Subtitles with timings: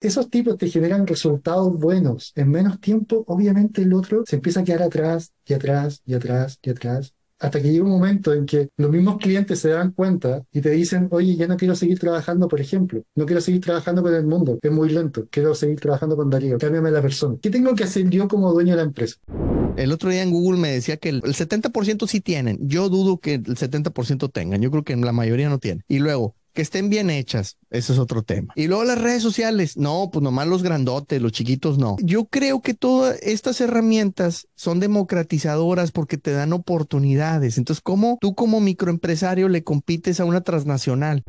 [0.00, 4.64] esos tipos te generan resultados buenos en menos tiempo, obviamente el otro se empieza a
[4.64, 8.68] quedar atrás y atrás y atrás y atrás hasta que llega un momento en que
[8.76, 12.48] los mismos clientes se dan cuenta y te dicen, oye, ya no quiero seguir trabajando,
[12.48, 16.16] por ejemplo, no quiero seguir trabajando con el mundo, es muy lento, quiero seguir trabajando
[16.16, 17.36] con Darío, cámbiame la persona.
[17.40, 19.16] ¿Qué tengo que hacer yo como dueño de la empresa?
[19.76, 22.58] El otro día en Google me decía que el 70% sí tienen.
[22.62, 24.60] Yo dudo que el 70% tengan.
[24.60, 25.84] Yo creo que la mayoría no tienen.
[25.86, 28.52] Y luego, que estén bien hechas, ese es otro tema.
[28.56, 31.94] Y luego las redes sociales, no, pues nomás los grandotes, los chiquitos no.
[32.02, 37.58] Yo creo que todas estas herramientas son democratizadoras porque te dan oportunidades.
[37.58, 41.22] Entonces, ¿cómo tú como microempresario le compites a una transnacional?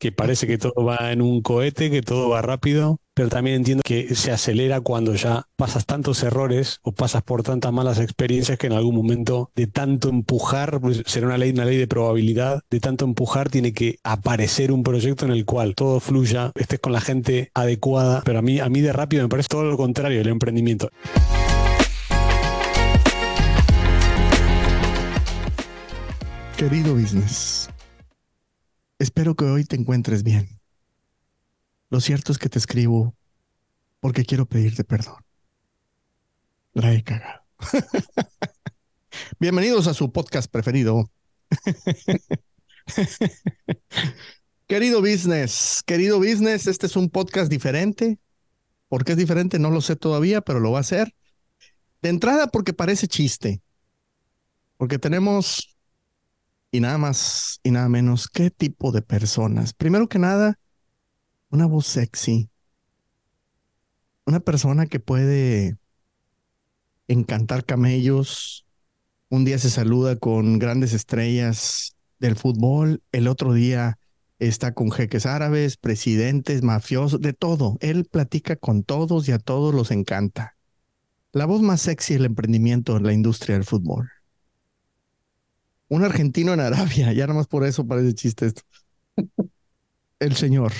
[0.00, 3.82] Que parece que todo va en un cohete, que todo va rápido pero también entiendo
[3.84, 8.66] que se acelera cuando ya pasas tantos errores o pasas por tantas malas experiencias que
[8.66, 12.80] en algún momento de tanto empujar, pues, será una ley, una ley de probabilidad, de
[12.80, 17.02] tanto empujar tiene que aparecer un proyecto en el cual todo fluya, estés con la
[17.02, 20.28] gente adecuada, pero a mí, a mí de rápido me parece todo lo contrario el
[20.28, 20.88] emprendimiento.
[26.56, 27.68] Querido business,
[29.00, 30.60] espero que hoy te encuentres bien.
[31.88, 33.16] Lo cierto es que te escribo
[33.98, 35.24] porque quiero pedirte perdón.
[36.74, 37.42] La he cagado.
[39.40, 41.10] Bienvenidos a su podcast preferido.
[44.66, 48.18] querido business, querido business, este es un podcast diferente.
[48.88, 49.58] ¿Por qué es diferente?
[49.58, 51.14] No lo sé todavía, pero lo va a hacer.
[52.02, 53.62] De entrada porque parece chiste.
[54.76, 55.69] Porque tenemos,
[56.70, 59.72] y nada más y nada menos, qué tipo de personas.
[59.74, 60.58] Primero que nada,
[61.50, 62.48] una voz sexy,
[64.24, 65.78] una persona que puede
[67.08, 68.66] encantar camellos,
[69.28, 73.98] un día se saluda con grandes estrellas del fútbol, el otro día
[74.38, 77.76] está con jeques árabes, presidentes, mafiosos, de todo.
[77.80, 80.56] Él platica con todos y a todos los encanta.
[81.32, 84.10] La voz más sexy del emprendimiento en la industria del fútbol.
[85.90, 88.62] Un argentino en Arabia, ya nomás por eso parece chiste esto.
[90.18, 90.72] El señor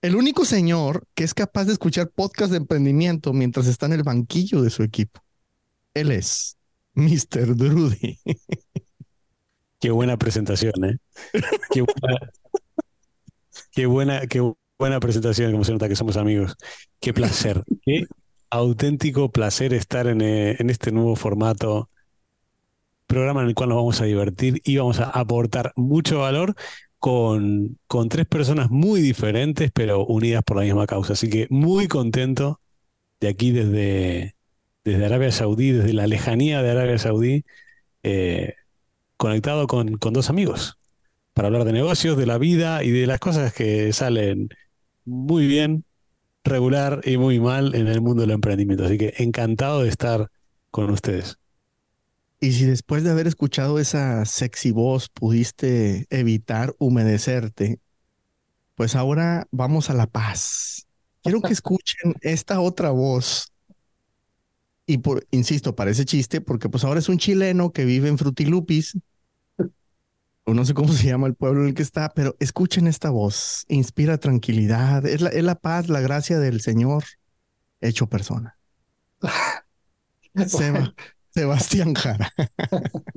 [0.00, 4.04] el único señor que es capaz de escuchar podcast de emprendimiento mientras está en el
[4.04, 5.20] banquillo de su equipo.
[5.94, 6.56] Él es
[6.94, 7.56] Mr.
[7.56, 8.18] Drudy.
[9.80, 10.98] Qué buena presentación, ¿eh?
[13.72, 14.40] Qué buena, qué
[14.78, 16.56] buena, presentación, como se nota que somos amigos.
[17.00, 18.06] Qué placer, qué
[18.50, 21.90] auténtico placer estar en, eh, en este nuevo formato
[23.08, 26.54] programa en el cual nos vamos a divertir y vamos a aportar mucho valor,
[26.98, 31.12] con, con tres personas muy diferentes, pero unidas por la misma causa.
[31.14, 32.60] Así que muy contento
[33.20, 34.36] de aquí desde,
[34.84, 37.44] desde Arabia Saudí, desde la lejanía de Arabia Saudí,
[38.02, 38.54] eh,
[39.16, 40.78] conectado con, con dos amigos
[41.34, 44.48] para hablar de negocios, de la vida y de las cosas que salen
[45.04, 45.84] muy bien,
[46.44, 48.84] regular y muy mal en el mundo del emprendimiento.
[48.84, 50.30] Así que encantado de estar
[50.70, 51.38] con ustedes.
[52.40, 57.80] Y si después de haber escuchado esa sexy voz pudiste evitar humedecerte,
[58.74, 60.86] pues ahora vamos a la paz.
[61.22, 63.52] Quiero que escuchen esta otra voz.
[64.86, 68.96] Y por, insisto, parece chiste porque pues ahora es un chileno que vive en Frutilupis.
[70.44, 73.10] O no sé cómo se llama el pueblo en el que está, pero escuchen esta
[73.10, 73.64] voz.
[73.68, 75.04] Inspira tranquilidad.
[75.04, 77.04] Es la, es la paz, la gracia del Señor
[77.80, 78.56] hecho persona.
[80.46, 80.94] Seba,
[81.38, 82.32] Sebastián Jara.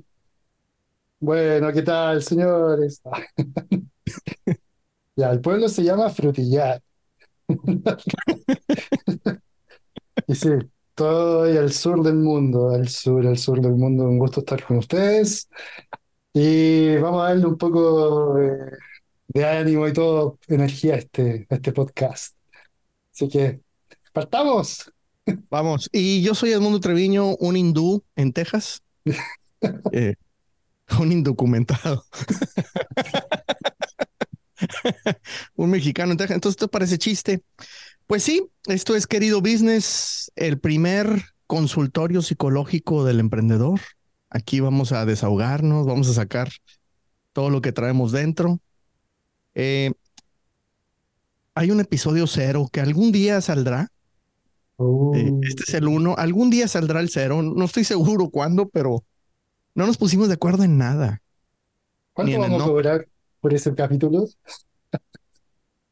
[1.20, 3.02] Bueno, ¿qué tal, señores?
[5.16, 6.82] Ya, el pueblo se llama Frutillar.
[10.28, 10.50] Y sí,
[10.94, 14.64] todo y al sur del mundo, al sur, al sur del mundo, un gusto estar
[14.64, 15.50] con ustedes.
[16.34, 18.78] Y vamos a darle un poco de,
[19.28, 22.36] de ánimo y todo, energía a este, a este podcast.
[23.14, 23.62] Así que,
[24.14, 24.92] partamos.
[25.50, 28.81] Vamos, y yo soy Edmundo Treviño, un hindú en Texas.
[29.92, 30.16] Eh,
[31.00, 32.03] un indocumentado.
[35.56, 36.34] un mexicano en Texas.
[36.34, 37.44] Entonces, ¿esto parece chiste?
[38.08, 43.79] Pues sí, esto es Querido Business, el primer consultorio psicológico del emprendedor.
[44.32, 46.50] Aquí vamos a desahogarnos, vamos a sacar
[47.34, 48.59] todo lo que traemos dentro.
[49.53, 49.91] Eh,
[51.53, 53.91] hay un episodio cero que algún día saldrá
[55.16, 56.16] eh, este es el uno.
[56.17, 57.41] Algún día saldrá el cero.
[57.41, 59.03] No estoy seguro cuándo, pero
[59.75, 61.22] no nos pusimos de acuerdo en nada.
[62.13, 63.07] ¿Cuánto vamos a cobrar
[63.39, 64.28] por ese capítulo?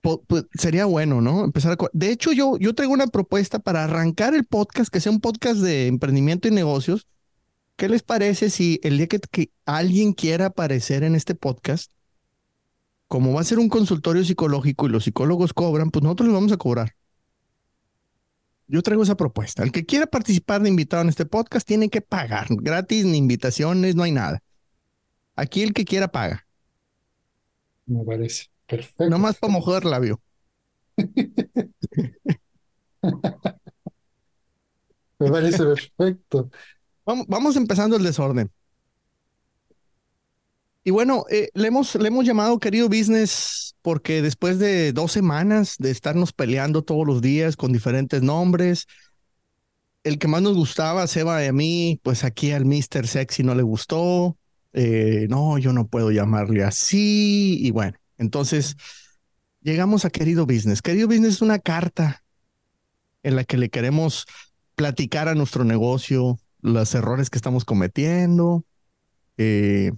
[0.02, 1.44] Pues, sería bueno, ¿no?
[1.44, 5.20] Empezar De hecho, yo, yo traigo una propuesta para arrancar el podcast, que sea un
[5.20, 7.08] podcast de emprendimiento y negocios.
[7.76, 11.92] ¿Qué les parece si el día que, que alguien quiera aparecer en este podcast,
[13.08, 16.52] como va a ser un consultorio psicológico y los psicólogos cobran, pues nosotros les vamos
[16.52, 16.96] a cobrar.
[18.72, 19.64] Yo traigo esa propuesta.
[19.64, 22.46] El que quiera participar de invitado en este podcast tiene que pagar.
[22.50, 24.44] Gratis, ni invitaciones, no hay nada.
[25.36, 26.46] Aquí el que quiera paga.
[27.88, 28.46] Me parece.
[28.68, 29.10] Perfecto.
[29.10, 30.22] Nomás para mojar labio.
[35.20, 36.52] Me parece perfecto.
[37.06, 38.52] Vamos, vamos empezando el desorden.
[40.90, 45.76] Y bueno, eh, le, hemos, le hemos llamado querido business porque después de dos semanas
[45.78, 48.88] de estarnos peleando todos los días con diferentes nombres,
[50.04, 53.06] el que más nos gustaba, Seba y a mí, pues aquí al Mr.
[53.06, 54.36] Sexy no le gustó.
[54.74, 57.60] Eh, no, yo no puedo llamarle así.
[57.62, 58.76] Y bueno, entonces
[59.62, 60.82] llegamos a querido business.
[60.82, 62.24] Querido business es una carta
[63.22, 64.26] en la que le queremos
[64.74, 68.66] platicar a nuestro negocio los errores que estamos cometiendo.
[69.38, 69.92] Eh,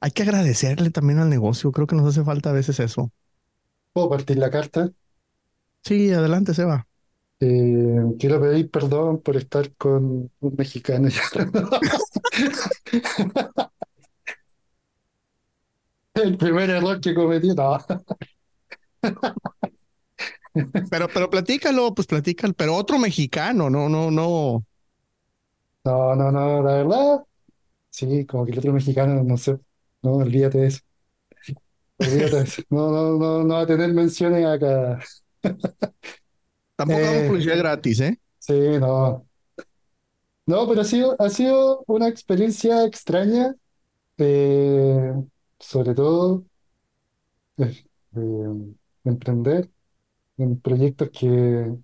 [0.00, 1.72] hay que agradecerle también al negocio.
[1.72, 3.10] Creo que nos hace falta a veces eso.
[3.92, 4.92] ¿Puedo partir la carta?
[5.84, 6.86] Sí, adelante, Seba.
[7.42, 11.08] Eh, quiero pedir perdón por estar con un mexicano.
[16.14, 17.76] El primer error que cometí, no.
[20.90, 22.54] Pero, pero platícalo, pues platícalo.
[22.54, 24.64] Pero otro mexicano, no, no, no.
[25.84, 27.24] No, no, no, la verdad,
[27.90, 29.60] sí, como que el otro mexicano, no sé,
[30.02, 30.80] no, olvídate de eso.
[31.98, 32.62] Olvídate de eso.
[32.70, 35.00] No, no, no, no va a tener menciones acá.
[36.76, 38.20] Tampoco hago Eh, publicidad gratis, ¿eh?
[38.38, 39.26] sí, no.
[40.46, 43.54] No, pero ha sido, ha sido una experiencia extraña,
[44.18, 45.14] eh,
[45.60, 46.46] sobre todo
[47.58, 47.84] eh,
[48.16, 48.74] eh,
[49.04, 49.70] emprender
[50.38, 51.76] en proyectos que,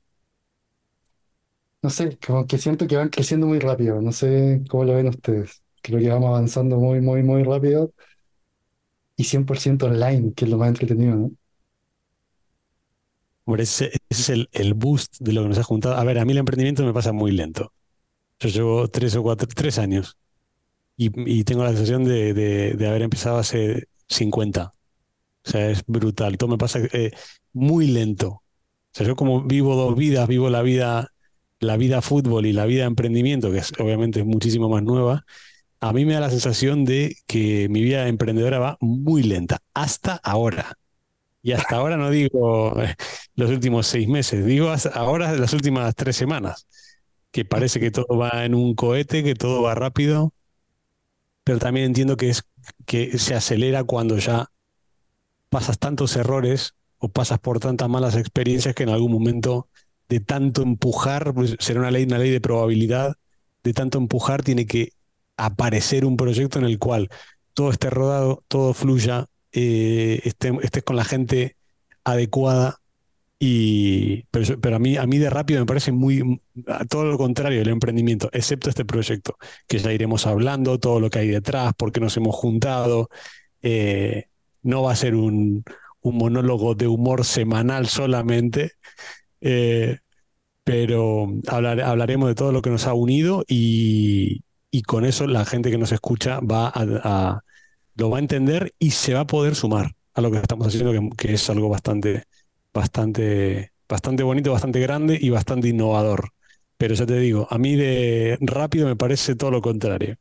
[1.82, 4.00] no sé, como que siento que van creciendo muy rápido.
[4.02, 5.62] No sé cómo lo ven ustedes.
[5.86, 7.92] Creo que vamos avanzando muy, muy, muy rápido
[9.16, 11.30] y 100% online, que es lo más entretenido, ¿no?
[13.44, 15.94] Hombre, ese, ese es el, el boost de lo que nos ha juntado.
[15.96, 17.72] A ver, a mí el emprendimiento me pasa muy lento.
[18.40, 20.18] Yo llevo tres o cuatro, tres años
[20.96, 24.74] y, y tengo la sensación de, de- haber empezado hace 50.
[25.46, 26.38] O sea, es brutal.
[26.38, 27.12] Todo me pasa eh,
[27.52, 28.28] muy lento.
[28.30, 28.42] O
[28.92, 31.08] sea, yo como vivo dos vidas, vivo la vida,
[31.60, 35.24] la vida fútbol y la vida emprendimiento, que es, obviamente es muchísimo más nueva,
[35.88, 40.14] a mí me da la sensación de que mi vida emprendedora va muy lenta, hasta
[40.16, 40.78] ahora.
[41.42, 42.94] Y hasta ahora no digo eh,
[43.34, 46.66] los últimos seis meses, digo ahora las últimas tres semanas,
[47.30, 50.32] que parece que todo va en un cohete, que todo va rápido,
[51.44, 52.42] pero también entiendo que es
[52.86, 54.50] que se acelera cuando ya
[55.48, 59.68] pasas tantos errores o pasas por tantas malas experiencias que en algún momento
[60.08, 63.16] de tanto empujar, pues será una ley, una ley de probabilidad,
[63.62, 64.95] de tanto empujar tiene que
[65.36, 67.08] aparecer un proyecto en el cual
[67.54, 71.56] todo esté rodado, todo fluya, eh, esté- estés con la gente
[72.04, 72.78] adecuada.
[73.38, 76.40] Y, pero, pero a mí, a mí de rápido me parece muy,
[76.88, 79.36] todo lo contrario el emprendimiento, excepto este proyecto,
[79.68, 83.08] que ya iremos hablando, todo lo que hay detrás, por qué nos hemos juntado.
[83.62, 84.26] eh,
[84.62, 85.64] no va a ser un,
[86.02, 88.72] un monólogo de humor semanal solamente,
[89.40, 89.98] eh,
[90.64, 94.42] pero hablar- hablaremos de todo lo que nos ha unido y,
[94.76, 97.42] y con eso la gente que nos escucha va a,
[97.94, 100.92] lo va a entender y se va a poder sumar a lo que estamos haciendo,
[101.16, 102.24] que, es algo bastante,
[102.74, 106.28] bastante, bastante bonito, bastante grande y bastante innovador.
[106.76, 110.16] Pero ya te digo, a mí de rápido me parece todo lo contrario.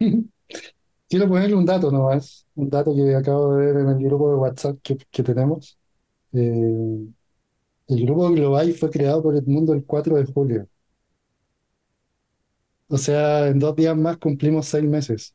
[1.08, 4.36] Quiero ponerle un dato nomás, un dato que acabo de ver en el grupo de
[4.38, 5.78] WhatsApp que, que tenemos.
[6.32, 7.06] Eh,
[7.86, 10.66] el grupo Global fue creado por Edmundo el 4 de julio.
[12.90, 15.34] O sea, en dos días más cumplimos seis meses.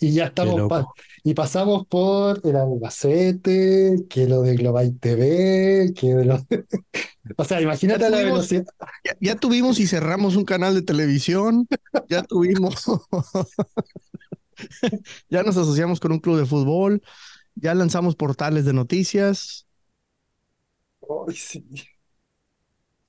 [0.00, 0.88] Y ya estamos pa-
[1.22, 6.38] y pasamos por el Albacete, que lo de Global TV, que de lo...
[7.38, 8.64] O sea, Ya imagínate la tuvimos, velocidad.
[9.04, 11.68] ya, ya tuvimos y cerramos un canal de televisión.
[12.08, 12.84] Ya tuvimos.
[15.28, 17.02] Ya nos asociamos con un club de fútbol.
[17.54, 19.66] Ya lanzamos portales de noticias.
[21.08, 21.62] Ay, sí.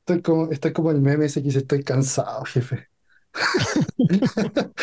[0.05, 2.89] Estoy como, estoy como el meme ese que dice, estoy cansado, jefe.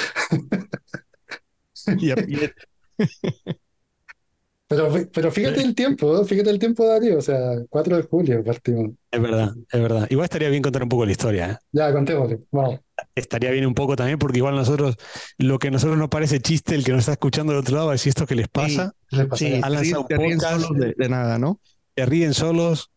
[4.69, 7.19] Pero, pero fíjate el tiempo, fíjate el tiempo, Darío.
[7.19, 8.93] O sea, 4 de julio partimos.
[9.11, 10.07] Es verdad, es verdad.
[10.09, 11.57] Igual estaría bien contar un poco la historia, ¿eh?
[11.73, 12.39] Ya, contémosle.
[12.53, 12.79] Vamos.
[13.17, 14.95] Estaría bien un poco también, porque igual nosotros,
[15.39, 17.91] lo que a nosotros nos parece chiste, el que nos está escuchando del otro lado
[17.91, 20.61] decir esto que les sí, pasa, ¿Qué les pasa sí, han ríen, lanzado ríen podcast,
[20.63, 21.61] solos de, de nada, ¿no?
[21.97, 22.91] se ríen solos.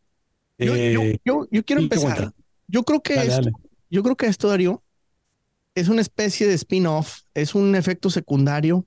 [0.66, 2.34] Yo, yo, eh, yo, yo quiero empezar.
[2.68, 3.52] Yo creo que Dale, esto, dale.
[3.90, 4.84] yo creo que esto, Darío,
[5.76, 8.86] es una especie de spin-off, es un efecto secundario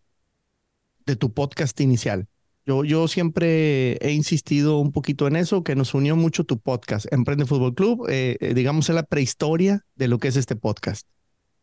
[1.04, 2.26] de tu podcast inicial.
[2.64, 7.06] Yo, yo siempre he insistido un poquito en eso, que nos unió mucho tu podcast,
[7.12, 11.06] Emprende Fútbol Club, eh, eh, digamos, es la prehistoria de lo que es este podcast.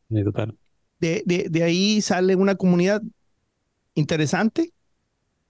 [0.10, 0.58] Sí, total.
[1.00, 3.02] De, de, de ahí sale una comunidad
[3.96, 4.72] interesante.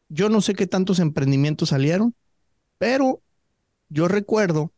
[0.10, 2.16] Yo no sé qué tantos emprendimientos salieron,
[2.80, 3.22] pero
[3.94, 4.74] yo recuerdo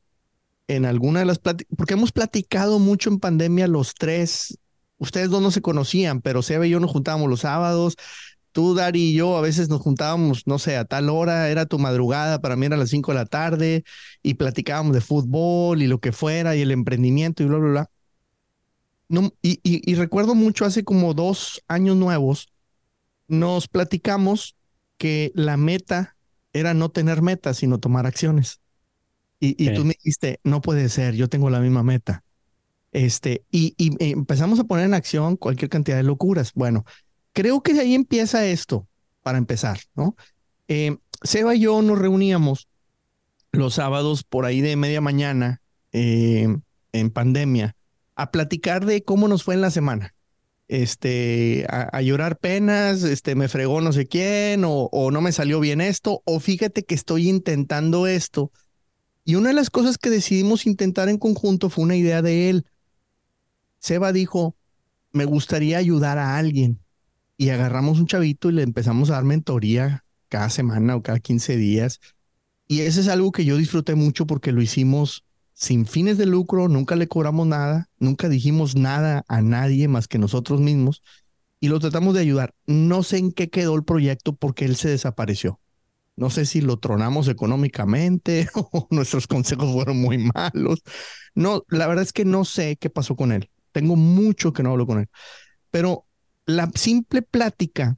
[0.68, 4.58] en alguna de las pláticas, porque hemos platicado mucho en pandemia los tres,
[4.98, 7.96] ustedes dos no se conocían, pero Seba y yo nos juntábamos los sábados,
[8.52, 11.80] tú, Dari y yo a veces nos juntábamos, no sé, a tal hora, era tu
[11.80, 13.84] madrugada, para mí era las cinco de la tarde,
[14.22, 17.90] y platicábamos de fútbol y lo que fuera, y el emprendimiento y bla, bla,
[19.08, 19.32] bla.
[19.42, 22.52] Y, y recuerdo mucho hace como dos años nuevos,
[23.28, 24.56] nos platicamos
[24.98, 26.16] que la meta
[26.54, 28.62] era no tener metas, sino tomar acciones.
[29.40, 29.74] Y, y Sí.
[29.76, 32.24] tú me dijiste, no puede ser, yo tengo la misma meta.
[32.92, 36.54] Este, y, y empezamos a poner en acción cualquier cantidad de locuras.
[36.54, 36.86] Bueno,
[37.34, 38.88] creo que de ahí empieza esto,
[39.22, 40.16] para empezar, ¿no?
[40.68, 42.68] Eh, Seba y yo nos reuníamos
[43.52, 45.62] los sábados por ahí de media mañana
[45.92, 46.48] eh,
[46.94, 47.76] en pandemia
[48.16, 50.14] a platicar de cómo nos fue en la semana.
[50.68, 55.32] Este, a, a llorar penas, este, me fregó no sé quién, o, o no me
[55.32, 58.52] salió bien esto, o fíjate que estoy intentando esto.
[59.26, 62.66] Y una de las cosas que decidimos intentar en conjunto fue una idea de él.
[63.80, 64.56] Seba dijo,
[65.12, 66.80] me gustaría ayudar a alguien.
[67.36, 71.58] Y agarramos un chavito y le empezamos a dar mentoría cada semana o cada 15
[71.58, 72.00] días.
[72.68, 76.68] Y eso es algo que yo disfruté mucho porque lo hicimos sin fines de lucro,
[76.68, 81.02] nunca le cobramos nada, nunca dijimos nada a nadie más que nosotros mismos
[81.60, 82.54] y lo tratamos de ayudar.
[82.68, 85.60] No sé en qué quedó el proyecto porque él se desapareció.
[86.16, 90.82] No sé si lo tronamos económicamente o nuestros consejos fueron muy malos.
[91.34, 93.50] No, la verdad es que no sé qué pasó con él.
[93.72, 95.10] Tengo mucho que no hablo con él.
[95.72, 96.06] Pero
[96.46, 97.98] la simple plática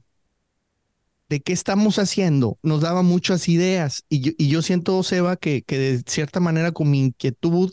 [1.28, 4.04] de qué estamos haciendo nos daba muchas ideas.
[4.08, 7.72] Y yo, y yo siento, Seba, que, que de cierta manera con mi inquietud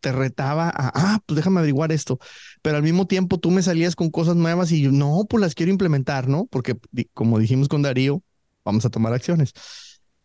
[0.00, 2.18] te retaba a, ah, pues déjame averiguar esto.
[2.62, 5.54] Pero al mismo tiempo tú me salías con cosas nuevas y yo, no, pues las
[5.54, 6.46] quiero implementar, ¿no?
[6.46, 6.76] Porque
[7.14, 8.22] como dijimos con Darío,
[8.64, 9.52] vamos a tomar acciones.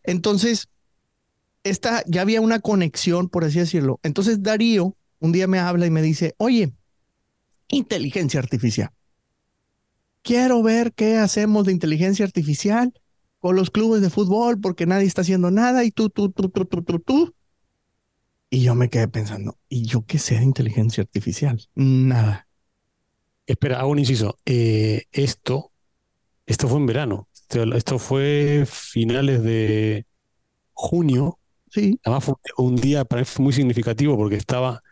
[0.02, 0.68] Entonces,
[1.64, 3.98] esta, ya había una conexión, por así decirlo.
[4.02, 6.72] Entonces Darío un día me habla y me dice, oye,
[7.68, 8.90] inteligencia artificial.
[10.22, 12.92] Quiero ver qué hacemos de inteligencia artificial
[13.38, 16.64] con los clubes de fútbol porque nadie está haciendo nada y tú, tú, tú, tú,
[16.64, 17.34] tú, tú, tú.
[18.50, 21.60] Y yo me quedé pensando, ¿y yo qué sé de inteligencia artificial?
[21.74, 22.48] Nada.
[23.46, 24.38] Espera, hago un inciso.
[24.44, 25.72] Eh, esto,
[26.46, 27.28] esto fue en verano.
[27.48, 30.06] Esto, esto fue finales de
[30.74, 31.38] junio.
[31.70, 34.82] Sí, Además fue un día para mí fue muy significativo porque estaba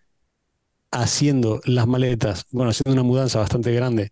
[0.91, 4.11] haciendo las maletas, bueno, haciendo una mudanza bastante grande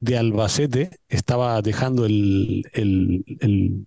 [0.00, 3.86] de Albacete, estaba dejando el, el, el,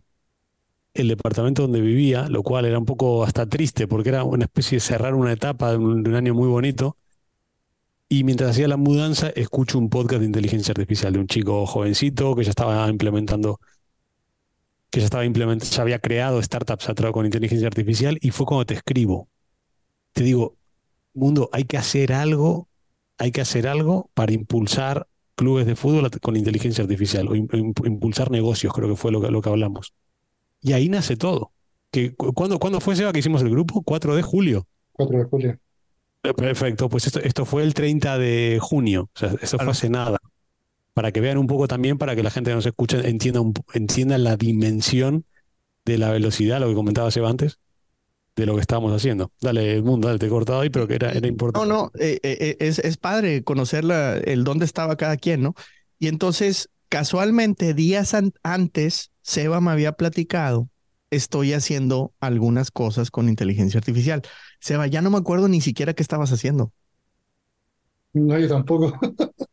[0.93, 4.77] el departamento donde vivía, lo cual era un poco hasta triste porque era una especie
[4.77, 6.97] de cerrar una etapa de un, de un año muy bonito.
[8.09, 12.35] Y mientras hacía la mudanza, escucho un podcast de inteligencia artificial de un chico jovencito
[12.35, 13.59] que ya estaba implementando,
[14.91, 18.45] que ya estaba implementando, ya había creado startups a través con inteligencia artificial y fue
[18.45, 19.29] cuando te escribo.
[20.11, 20.57] Te digo,
[21.13, 22.67] mundo, hay que hacer algo,
[23.17, 27.87] hay que hacer algo para impulsar clubes de fútbol con inteligencia artificial o im- im-
[27.87, 29.93] impulsar negocios, creo que fue lo que, lo que hablamos.
[30.61, 31.51] Y ahí nace todo.
[31.89, 33.81] Que, cu- ¿cuándo, cuándo fue, Seba, que hicimos el grupo?
[33.83, 34.67] 4 de julio.
[34.91, 35.57] 4 de julio.
[36.35, 39.63] Perfecto, pues esto, esto fue el 30 de junio, o sea, eso Claro.
[39.65, 40.19] fue hace nada.
[40.93, 43.53] Para que vean un poco también, para que la gente que nos escucha entienda, un
[43.73, 45.25] entienda la dimensión
[45.85, 47.59] de la velocidad, lo que comentaba Seba antes,
[48.35, 49.31] de lo que estábamos haciendo.
[49.41, 51.65] Dale, Mundo, dale, te he cortado ahí, pero que era, era No, importante.
[51.65, 55.53] no, eh, eh, eh, es, es padre conocer la- el dónde estaba cada quien, ¿no?
[55.99, 60.69] Y entonces, casualmente, días an- antes, Seba me había platicado,
[61.09, 64.21] estoy haciendo algunas cosas con inteligencia artificial.
[64.61, 66.71] Seba, ya no me acuerdo ni siquiera qué estabas haciendo.
[68.13, 68.93] No, yo tampoco.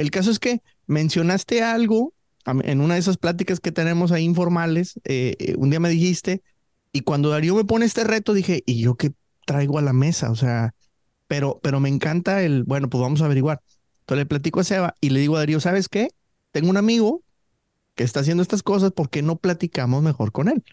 [0.00, 2.14] El caso es que mencionaste algo
[2.46, 6.42] en una de esas pláticas que tenemos ahí informales, eh, eh, un día me dijiste,
[6.90, 9.12] y cuando Darío me pone este reto, dije, ¿y yo qué
[9.44, 10.30] traigo a la mesa?
[10.30, 10.74] O sea,
[11.26, 13.60] pero, pero me encanta el, bueno, pues vamos a averiguar.
[14.00, 16.08] Entonces le platico a Seba y le digo a Darío, ¿sabes qué?
[16.50, 17.22] Tengo un amigo
[17.94, 20.64] que está haciendo estas cosas, ¿por qué no platicamos mejor con él?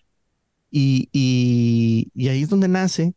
[0.72, 3.14] Y, y, y ahí es donde nace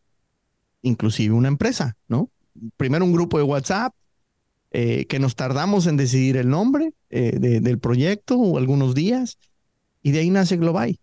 [0.82, 2.32] inclusive una empresa, ¿no?
[2.76, 3.94] Primero un grupo de WhatsApp,
[4.72, 9.38] eh, que nos tardamos en decidir el nombre eh, de- del proyecto o algunos días,
[10.02, 10.98] y de ahí nace Global.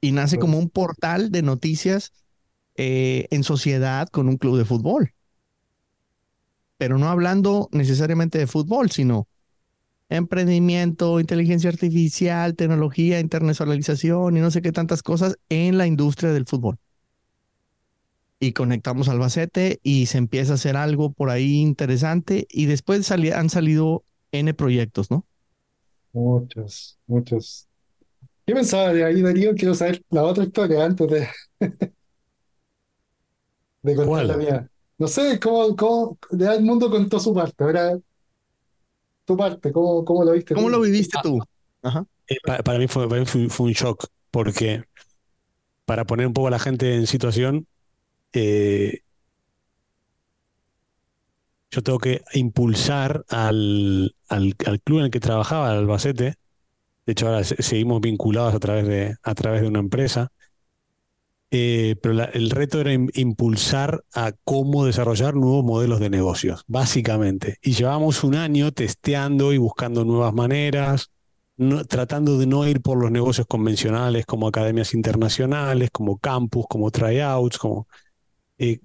[0.00, 2.12] Y nace como un portal de noticias
[2.76, 5.14] eh, en sociedad con un club de fútbol.
[6.76, 9.28] Pero no hablando necesariamente de fútbol, sino
[10.10, 16.46] emprendimiento, inteligencia artificial, tecnología, internacionalización y no sé qué tantas cosas en la industria del
[16.46, 16.78] fútbol.
[18.44, 23.48] Y conectamos Albacete y se empieza a hacer algo por ahí interesante y después han
[23.48, 25.24] salido N proyectos, ¿no?
[26.12, 27.66] Muchos, muchos.
[28.46, 29.54] ¿Qué pensaba de ahí, Darío?
[29.54, 31.26] Quiero saber la otra historia antes de,
[33.82, 34.70] de contar la mía.
[34.98, 37.64] No sé, cómo, cómo, el mundo contó su parte.
[37.64, 37.98] Ahora,
[39.24, 41.38] tu parte, ¿cómo, cómo lo viste ¿Cómo lo viviste tú?
[42.28, 44.84] Eh, para, mí fue, fue, un shock, porque
[45.86, 47.66] para poner un poco a la gente en situación,
[48.34, 49.00] eh,
[51.70, 56.34] yo tengo que impulsar al, al, club en el que trabajaba, al Albacete.
[57.06, 60.30] De hecho, ahora seguimos vinculados a través de, a través de una empresa.
[61.50, 67.58] Eh, pero el reto era impulsar a cómo desarrollar nuevos modelos de negocios, básicamente.
[67.62, 71.10] Y llevamos un año testeando y buscando nuevas maneras,
[71.88, 77.58] tratando de no ir por los negocios convencionales como academias internacionales, como campus, como tryouts,
[77.58, 77.86] como
[78.58, 78.80] eh,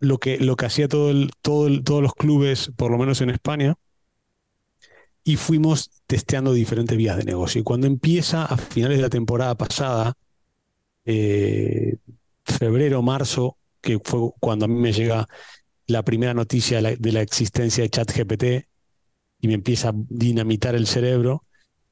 [0.00, 3.30] lo, que, lo que hacía todo el, todo todos los clubes, por lo menos en
[3.30, 3.76] España.
[5.24, 7.60] Y fuimos testeando diferentes vías de negocio.
[7.60, 10.14] Y cuando empieza a finales de la temporada pasada,
[11.04, 11.96] eh,
[12.44, 15.28] febrero, marzo, que fue cuando a mí me llega
[15.86, 18.44] la primera noticia de la, existencia de ChatGPT
[19.40, 21.44] y me empieza a dinamitar el cerebro,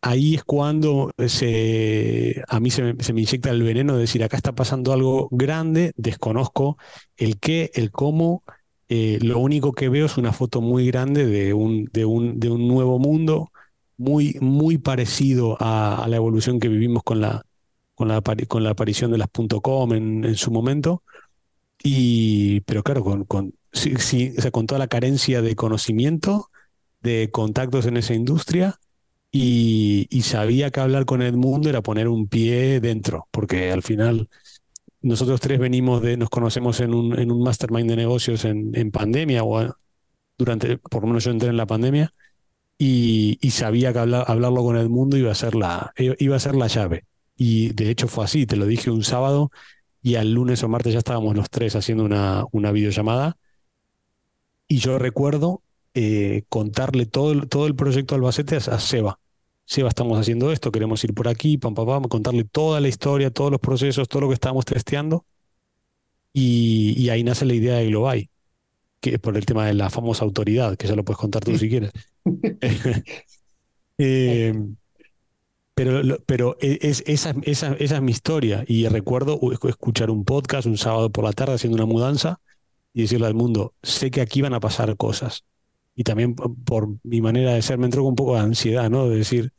[0.03, 4.53] ahí es cuando se, a mí se me, inyecta el veneno de decir, acá está
[4.55, 6.79] pasando algo grande, desconozco
[7.17, 8.43] el qué, el cómo,
[8.89, 12.51] eh, lo único que veo es una foto muy grande de un, de un, de
[12.51, 13.51] un nuevo mundo,
[13.97, 17.45] muy, muy parecido a, la evolución que vivimos con la,
[17.95, 19.29] con la, con la aparición de las
[19.63, 21.03] .com en, su momento.
[21.83, 26.51] Y, pero claro, con, con, sí, con toda la carencia de conocimiento,
[27.03, 28.79] de contactos en esa industria,
[29.33, 34.29] y, sabía que hablar con Edmundo era poner un pie dentro, porque al final
[35.03, 38.91] nosotros tres venimos de, nos conocemos en un, en un mastermind de negocios en, en
[38.91, 39.75] pandemia, o
[40.39, 42.13] durante, por lo menos yo entré en la pandemia,
[42.79, 46.67] y, y sabía que hablarlo con Edmundo iba a ser la, iba a ser la
[46.69, 47.05] llave.
[47.37, 49.51] Y de hecho fue así, te lo dije un sábado
[50.03, 53.37] y al lunes o martes ya estábamos los tres haciendo una, una videollamada.
[54.69, 55.63] Y yo recuerdo
[55.95, 59.19] eh, contarle todo todo el proyecto Albacete a, Seba.
[59.71, 63.31] Seba, estamos haciendo esto, queremos ir por aquí, pam, pam, pam, contarle toda la historia,
[63.31, 65.25] todos los procesos, todo lo que estábamos testeando.
[66.33, 68.29] Y, ahí nace la idea de Global,
[68.99, 71.69] que por el tema de la famosa autoridad, que ya lo puedes contar tú si
[71.71, 71.93] quieres.
[73.99, 74.55] eh,
[75.73, 78.65] pero, pero e, es, esa, esa, esa, es mi historia.
[78.67, 82.41] Y recuerdo escuchar un podcast un sábado por la tarde haciendo una mudanza
[82.93, 85.45] y decirle al mundo, sé que aquí van a pasar cosas.
[85.95, 89.09] Y también por mi manera de ser me entró un poco de ansiedad, ¿no?
[89.09, 89.53] De decir,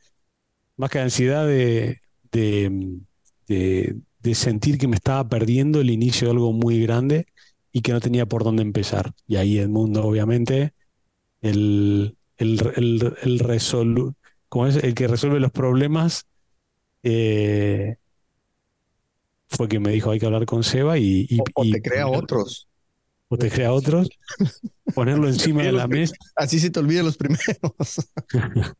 [0.82, 3.06] más que ansiedad de, de,
[3.48, 7.28] de, sentir que me estaba perdiendo el inicio de algo muy grande
[7.72, 9.14] y que no tenía por dónde empezar.
[9.28, 10.74] Y ahí el mundo, obviamente,
[11.42, 14.16] el, el, el, el resolu
[14.52, 16.26] como es el que resuelve los problemas,
[17.04, 17.96] eh,
[19.48, 21.40] fue quien me dijo hay que hablar con Seba y...
[21.56, 22.68] o, te crea otros.
[23.30, 24.10] O te crea otros.
[24.94, 26.16] ponerlo encima de la mesa.
[26.36, 28.10] Así se te olvidan los primeros.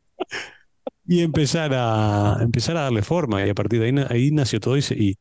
[1.08, 3.46] y empezar a, empezar a darle forma.
[3.46, 5.18] Y a partir de ahí, ahí nació todo y, se,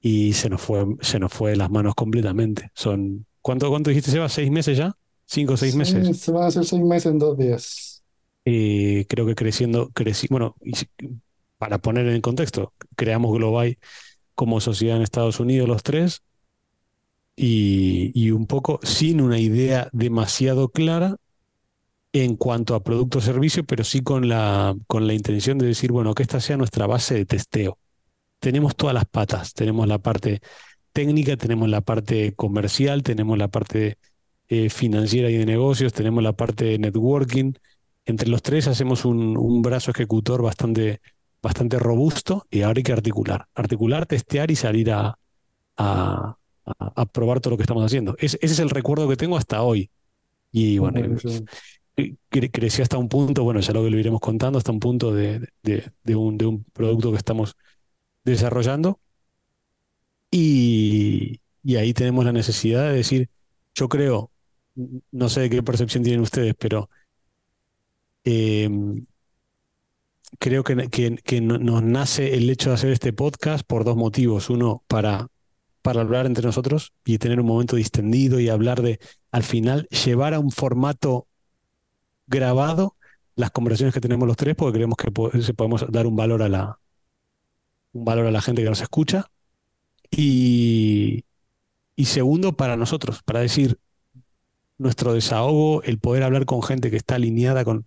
[0.00, 2.70] y, se, nos fue, se nos fue de las manos completamente.
[2.74, 4.28] Son, ¿cuánto, ¿Cuánto dijiste, Seba?
[4.28, 4.96] ¿Seis meses ya?
[5.24, 6.18] ¿Cinco o seis meses?
[6.18, 8.02] Se van a hacer seis meses en dos días.
[8.44, 10.56] Eh, creo que creciendo, creci bueno,
[11.58, 13.76] para poner en contexto, creamos Global
[14.34, 16.22] como sociedad en Estados Unidos los tres
[17.36, 21.16] y, un poco sin una idea demasiado clara
[22.20, 25.92] en cuanto a producto o servicio, pero sí con la, con la intención de decir,
[25.92, 27.78] bueno, que esta sea nuestra base de testeo.
[28.40, 30.40] Tenemos todas las patas, tenemos la parte
[30.92, 33.98] técnica, tenemos la parte comercial, tenemos la parte
[34.48, 37.52] eh, financiera y de negocios, tenemos la parte de networking,
[38.08, 41.00] entre los tres hacemos un, brazo ejecutor bastante,
[41.42, 43.46] bastante robusto y ahora hay que articular.
[43.54, 45.18] Articular, testear y salir a,
[45.76, 46.36] a,
[47.12, 48.16] probar todo lo que estamos haciendo.
[48.18, 49.90] ese es el recuerdo que tengo hasta hoy.
[50.50, 51.16] Y bueno,
[52.30, 55.48] creció hasta un punto, bueno, ya lo que lo iremos contando, hasta un punto de,
[56.06, 57.56] un, de un producto que estamos
[58.24, 59.00] desarrollando.
[60.30, 63.30] Y, y ahí tenemos la necesidad de decir,
[63.74, 64.30] yo creo,
[65.10, 66.88] no sé qué percepción tienen ustedes, pero
[68.30, 69.06] Em,
[70.38, 70.88] creo que,
[71.24, 74.50] que, nos nace el hecho de hacer este podcast por dos motivos.
[74.50, 75.28] Uno, para,
[75.82, 80.34] para hablar entre nosotros y tener un momento distendido y hablar de, al final, llevar
[80.34, 81.27] a un formato
[82.28, 82.96] grabado
[83.34, 86.78] las conversaciones que tenemos los tres porque creemos que podemos dar un valor a la,
[87.92, 89.30] un valor a la gente que nos escucha.
[90.10, 91.24] Y,
[91.96, 93.78] y segundo, para nosotros, para decir
[94.78, 97.84] nuestro desahogo, el poder hablar con gente que está alineada con,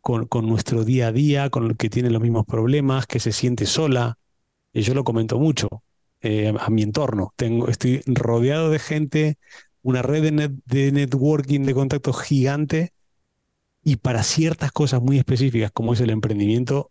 [0.00, 3.66] con, nuestro día a día, con el que tiene los mismos problemas, que se siente
[3.66, 4.18] sola.
[4.72, 5.68] Y yo lo comento mucho
[6.20, 7.32] eh, a mi entorno.
[7.36, 9.38] Tengo, estoy rodeado de gente,
[9.82, 12.92] una red de, de networking, de contactos gigante.
[13.82, 16.90] Y para ciertas cosas muy específicas, como es el emprendimiento,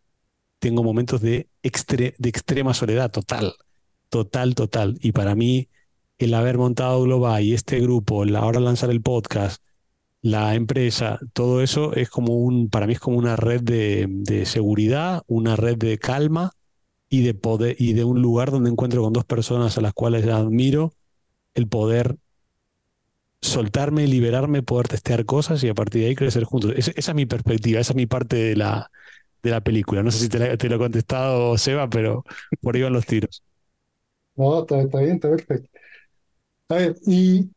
[0.60, 3.54] tengo momentos de, de extrema soledad total,
[4.10, 4.98] total, total.
[5.02, 5.70] Y para mí,
[6.18, 9.64] el haber montado Global y este grupo, la hora de lanzar el podcast,
[10.22, 15.24] la empresa, todo eso es como un, para mí es como una red de, seguridad,
[15.28, 16.52] una red de calma
[17.10, 20.28] y de poder y de un lugar donde encuentro con dos personas a las cuales
[20.28, 20.94] admiro
[21.56, 22.18] el poder
[23.42, 26.74] soltarme, liberarme, poder testear cosas y a partir de ahí crecer juntos.
[26.78, 28.92] esa es mi perspectiva, esa es mi parte de la,
[29.44, 30.04] de la película.
[30.04, 32.24] No sé si te, te lo he contestado, Seba, pero
[32.62, 33.44] por ahí van los tiros.
[34.36, 35.70] No, está, bien, está perfecto.
[36.70, 37.52] A ver, y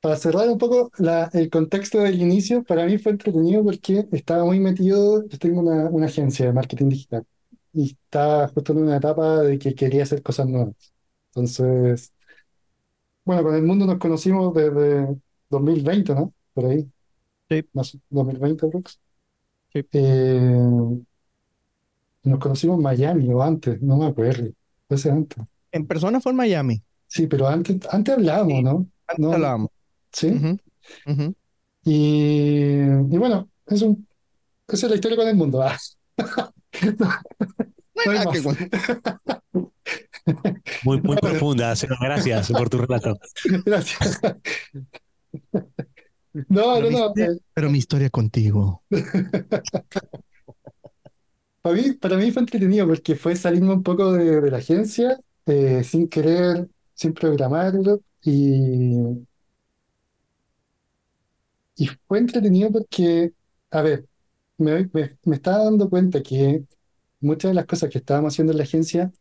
[0.00, 0.90] para cerrar un poco
[1.34, 5.90] el contexto del inicio, para mí fue entretenido porque estaba muy metido, yo tengo una,
[5.90, 7.26] una agencia de marketing digital
[7.74, 10.76] y estaba justo en una etapa de que quería hacer cosas nuevas.
[11.34, 12.13] Entonces,
[13.24, 15.16] bueno, con el mundo nos conocimos desde
[15.50, 16.32] 2020, ¿no?
[16.52, 16.88] Por ahí.
[17.48, 17.64] Sí.
[17.72, 19.00] Más 2020, Brooks.
[19.72, 19.86] Sí.
[19.92, 20.58] Eh,
[22.24, 24.50] nos conocimos en Miami o antes, no me acuerdo.
[24.88, 25.38] Fue antes.
[25.72, 26.82] En persona fue en Miami.
[27.06, 28.86] Sí, pero antes, antes hablábamos, ¿no?
[29.06, 29.70] Antes hablábamos.
[30.12, 30.32] Sí.
[31.84, 34.06] Y, y bueno, es un,
[34.68, 35.62] esa es la historia con el mundo.
[35.62, 35.76] Ah.
[40.84, 43.18] Muy, muy profunda, gracias por tu relato.
[43.66, 44.18] Gracias.
[46.48, 47.12] No, no, no.
[47.16, 47.38] Eh.
[47.52, 48.82] Pero mi historia contigo.
[51.62, 55.82] Para mí, para mí fue entretenido porque fue salirme un poco de, la agencia eh,
[55.82, 58.98] sin querer, sin programarlo y,
[61.76, 63.32] y fue entretenido porque,
[63.70, 64.06] a ver,
[64.58, 66.64] me, me, me estaba dando cuenta que
[67.24, 69.12] muchas de las cosas que estábamos haciendo en la agencia,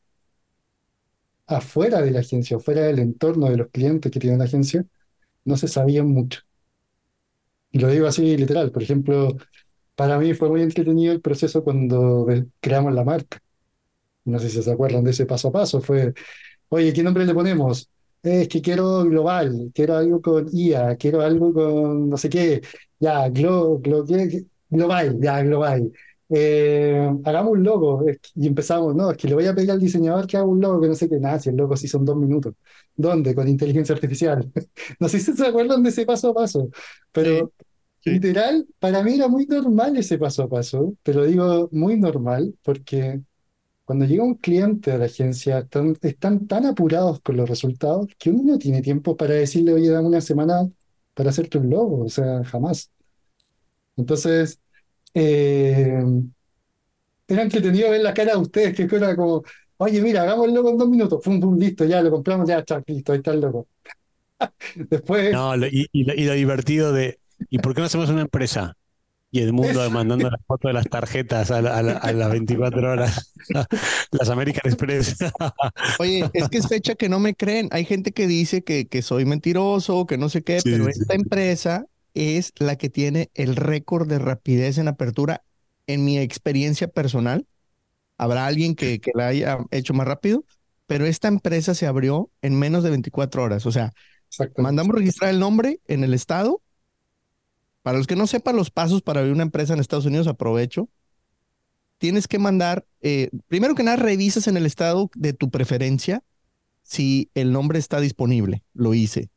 [1.48, 4.86] afuera de la agencia, afuera del entorno de los clientes que tienen la agencia,
[5.46, 6.42] no se sabían mucho.
[7.72, 8.72] Y lo digo así literal.
[8.72, 9.36] Por ejemplo,
[9.96, 12.28] para mí fue muy entretenido el proceso cuando
[12.62, 13.39] creamos la marca.
[14.26, 15.82] No sé si se acuerdan de ese paso a paso.
[15.82, 16.13] Fue,
[16.70, 17.89] oye, ¿qué nombre le ponemos?
[18.24, 22.62] Es que quiero global, quiero algo con IA, quiero algo con no sé qué.
[23.00, 24.06] Ya, glo, glo,
[24.70, 25.92] global, ya, global.
[26.36, 28.06] Eh, hagamos un logo.
[28.36, 30.82] Y empezamos, no, es que le voy a pedir al diseñador que haga un logo,
[30.82, 32.56] que no sé qué, nada, si el logo sí son dos minutos.
[32.96, 33.36] ¿Dónde?
[33.36, 34.52] Con inteligencia artificial.
[35.00, 36.69] no sé si se acuerdan de ese paso a paso,
[37.12, 37.52] pero
[38.06, 43.22] literal, para mí era muy normal ese paso a paso, pero digo muy normal porque
[43.86, 48.30] cuando llega un cliente a la agencia, están, están tan apurados con los resultados que
[48.32, 50.69] uno no tiene tiempo para decirle, oye, dame una semana
[51.13, 52.91] para hacerte un logo, o sea, jamás.
[53.96, 54.60] Entonces,
[55.13, 56.04] eh,
[57.28, 59.43] era entretenido ver la cara de ustedes, que era como,
[59.78, 63.12] oye, mira, hagámoslo en dos minutos, pum, pum, listo, ya lo compramos, ya, está, listo,
[63.12, 63.67] ahí está el loco.
[64.76, 65.32] Después.
[65.32, 68.76] No, y, lo divertido de, ¿y por qué no hacemos una empresa?
[69.32, 73.34] Y el mundo mandando las fotos de las tarjetas a, las 24 horas,
[74.12, 75.17] las American Express.
[75.99, 77.67] Oye, es que es fecha que no me creen.
[77.71, 81.88] Hay gente que dice que, que soy mentiroso, que no sé qué, pero esta empresa
[82.13, 85.43] es la que tiene el récord de rapidez en apertura
[85.88, 87.47] en mi experiencia personal.
[88.17, 90.45] Habrá alguien que, que la haya hecho más rápido,
[90.88, 93.65] pero esta empresa se abrió en menos de 24 horas.
[93.65, 93.93] O sea,
[94.58, 96.62] mandamos registrar el nombre en el estado.
[97.82, 100.89] Para los que no sepan los pasos para abrir una empresa en Estados Unidos, aprovecho.
[101.97, 106.23] Tienes que mandar, eh, primero que nada, revisas en el estado de tu preferencia
[106.84, 108.63] si el nombre está disponible.
[108.73, 109.30] Lo hice.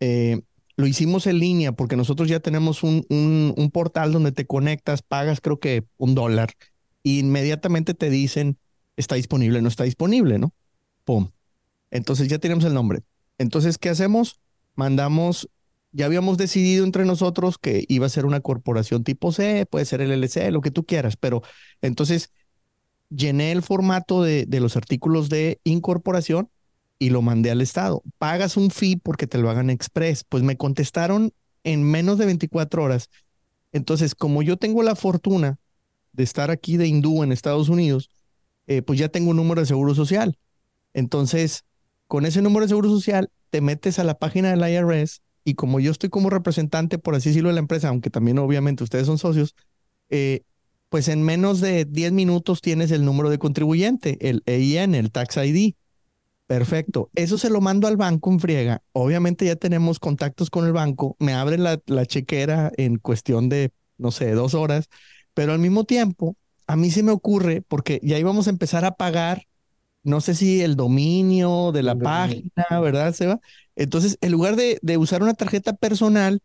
[0.00, 0.42] Eh,
[0.76, 5.40] lo hicimos en línea porque nosotros ya tenemos un, un, portal donde te conectas, pagas
[5.40, 6.52] creo que un dólar
[7.02, 8.58] e inmediatamente te dicen
[8.96, 10.52] está disponible, no está disponible, ¿no?
[11.04, 11.30] Pum.
[11.90, 13.02] Entonces ya tenemos el nombre.
[13.38, 14.40] Entonces, ¿qué hacemos?
[14.74, 15.48] Mandamos,
[15.92, 20.00] ya habíamos decidido entre nosotros que iba a ser una corporación tipo C, puede ser
[20.00, 21.42] el LLC, lo que tú quieras, pero
[21.80, 22.32] entonces
[23.08, 26.50] llené el formato de, de los artículos de incorporación
[26.98, 28.02] y lo mandé al Estado.
[28.18, 30.24] Pagas un fee porque te lo hagan express.
[30.24, 31.32] Pues me contestaron
[31.64, 33.10] en menos de 24 horas.
[33.72, 35.58] Entonces, como yo tengo la fortuna
[36.12, 38.08] de estar aquí de hindú en Estados Unidos,
[38.66, 40.38] eh, pues ya tengo un número de seguro social.
[40.94, 41.64] Entonces,
[42.06, 45.78] con ese número de seguro social, te metes a la página del IRS y como
[45.78, 49.18] yo estoy como representante, por así decirlo, de la empresa, aunque también obviamente ustedes son
[49.18, 49.54] socios,
[50.08, 50.42] eh,
[50.88, 55.36] pues en menos de 10 minutos tienes el número de contribuyente, el EIN, el Tax
[55.36, 55.74] ID.
[56.46, 57.10] Perfecto.
[57.16, 58.82] Eso se lo mando al banco en friega.
[58.92, 61.16] Obviamente ya tenemos contactos con el banco.
[61.18, 64.88] Me abren la, la chequera en cuestión de, no sé, dos horas.
[65.34, 66.36] Pero al mismo tiempo,
[66.68, 69.42] a mí se me ocurre, porque ya íbamos a empezar a pagar,
[70.04, 73.40] no sé si el dominio de la página, ¿verdad, Seba?
[73.76, 76.40] Entonces, en lugar de, de usar una tarjeta personal,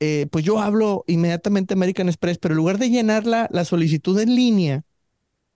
[0.00, 4.18] eh, pues yo hablo inmediatamente American Express, pero en lugar de llenar la, la solicitud
[4.20, 4.84] en línea,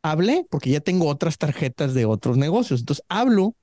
[0.03, 2.81] hablé, porque ya tengo otras tarjetas de otros negocios.
[2.81, 3.57] Entonces hablo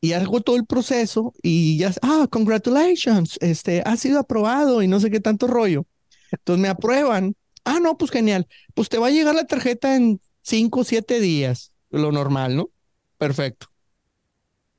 [0.00, 5.00] y hago todo el proceso y ya, ah, congratulations, este, ha sido aprobado y no
[5.00, 5.86] sé qué tanto rollo.
[6.30, 7.34] Entonces me aprueban.
[7.64, 8.46] Ah, no, pues genial.
[8.74, 12.70] Pues te va a llegar la tarjeta en cinco o siete días, lo normal, ¿no?
[13.18, 13.68] Perfecto.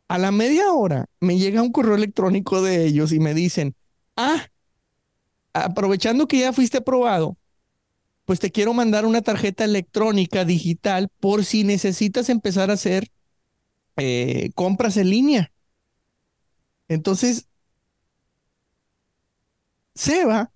[0.08, 3.76] A la media hora me llega un correo electrónico de ellos y me dicen,
[4.16, 4.46] ah,
[5.54, 7.38] aprovechando que ya fuiste aprobado,
[8.28, 13.08] pues te quiero mandar una tarjeta electrónica digital por si necesitas empezar a hacer
[13.96, 15.54] eh, compras en línea.
[16.90, 17.48] Entonces,
[19.96, 20.52] Seba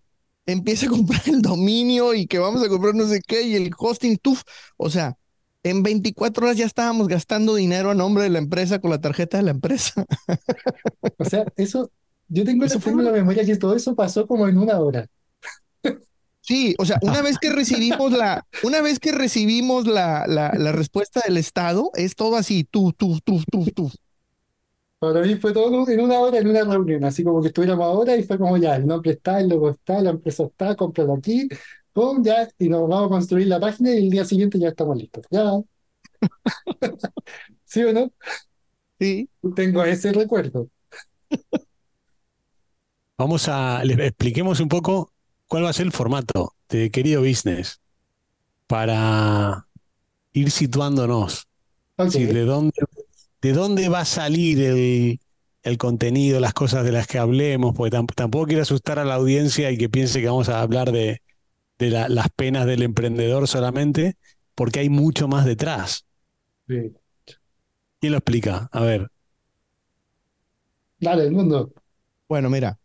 [0.46, 3.72] empieza a comprar el dominio y que vamos a comprar no sé qué y el
[3.78, 4.44] hosting, tuf.
[4.76, 5.16] O sea,
[5.64, 9.38] en 24 horas ya estábamos gastando dinero a nombre de la empresa con la tarjeta
[9.38, 10.06] de la empresa.
[11.18, 11.90] O sea, eso,
[12.28, 15.08] yo tengo, eso tengo en la memoria que todo eso pasó como en una hora.
[16.42, 20.72] Sí, o sea, una vez que recibimos la, una vez que recibimos la, la, la
[20.72, 23.92] respuesta del Estado, es todo así, tú, tú, tú, tú, tú.
[25.00, 28.16] Para mí fue todo en una hora, en una reunión, así como que estuviéramos ahora
[28.16, 31.48] y fue como ya, el nombre está, el logo está, la empresa está, cómpralo aquí,
[31.94, 34.98] pum, ya, y nos vamos a construir la página y el día siguiente ya estamos
[34.98, 35.26] listos.
[35.32, 35.44] Ya.
[37.66, 38.12] ¿Sí o no?
[39.00, 39.30] Sí.
[39.56, 40.70] Tengo ese recuerdo.
[43.18, 45.11] Vamos a, les expliquemos un poco
[45.52, 47.82] cuál va a ser el formato de querido business
[48.68, 49.68] para
[50.32, 51.46] ir situándonos.
[52.08, 52.72] Sí, de, dónde,
[53.42, 55.20] ¿De dónde va a salir el,
[55.64, 57.76] el contenido, las cosas de las que hablemos?
[57.76, 61.22] Porque tampoco quiero asustar a la audiencia y que piense que vamos a hablar de,
[61.78, 64.16] de la, las penas del emprendedor solamente,
[64.56, 66.06] porque hay mucho más detrás.
[66.70, 66.94] Sí.
[68.00, 68.70] ¿Quién lo explica?
[68.72, 69.10] A ver.
[70.98, 71.74] Dale, el mundo.
[72.30, 72.80] Bueno, mira,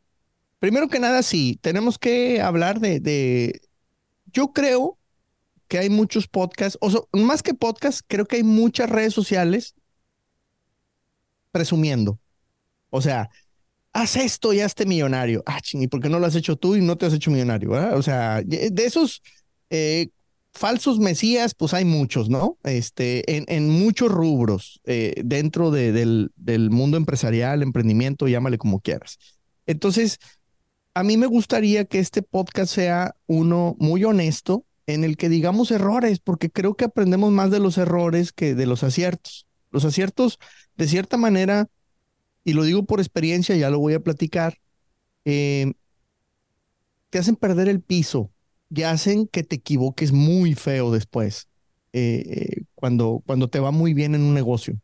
[0.66, 3.60] Primero que nada, sí, tenemos que hablar de, de,
[4.32, 4.98] yo creo
[5.68, 9.76] que hay muchos podcasts, o más que podcasts, creo que hay muchas redes sociales
[11.52, 12.18] presumiendo.
[12.90, 13.30] O sea,
[13.92, 15.44] haz esto y hazte millonario.
[15.46, 17.30] Ah, ching, ¿y por qué no lo has hecho tú y no te has hecho
[17.30, 17.70] millonario?
[17.96, 19.22] O sea, de esos
[19.70, 20.08] eh,
[20.52, 22.58] falsos mesías, pues hay muchos, ¿no?
[22.64, 28.80] Este, en, en muchos rubros eh, dentro de, del, del mundo empresarial, emprendimiento, llámale como
[28.80, 29.20] quieras.
[29.68, 30.18] Entonces,
[30.96, 35.70] a mí me gustaría que este podcast sea uno muy honesto en el que digamos
[35.70, 39.46] errores, porque creo que aprendemos más de los errores que de los aciertos.
[39.70, 40.38] Los aciertos,
[40.78, 41.68] de cierta manera,
[42.44, 44.56] y lo digo por experiencia, ya lo voy a platicar,
[45.26, 45.74] eh,
[47.10, 48.30] te hacen perder el piso
[48.70, 51.46] y hacen que te equivoques muy feo después,
[51.92, 54.80] eh, eh, cuando, cuando te va muy bien en un negocio.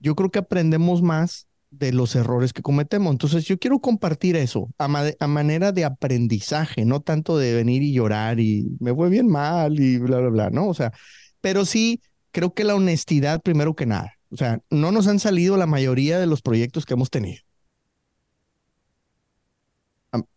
[0.00, 3.12] Yo creo que aprendemos más de los errores que cometemos.
[3.12, 4.88] Entonces yo quiero compartir eso a,
[5.26, 9.98] manera de aprendizaje, no tanto de venir y llorar y me fue bien mal y
[9.98, 10.68] bla, bla, bla, ¿no?
[10.68, 10.92] O sea,
[11.40, 12.00] pero sí
[12.30, 14.12] creo que la honestidad primero que nada.
[14.30, 17.42] O sea, no nos han salido la mayoría de los proyectos que hemos tenido.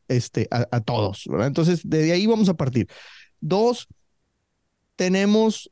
[0.08, 1.48] Este, a, a todos, ¿verdad?
[1.48, 2.88] Entonces, de ahí vamos a partir.
[3.39, 3.88] Dos,
[4.96, 5.72] tenemos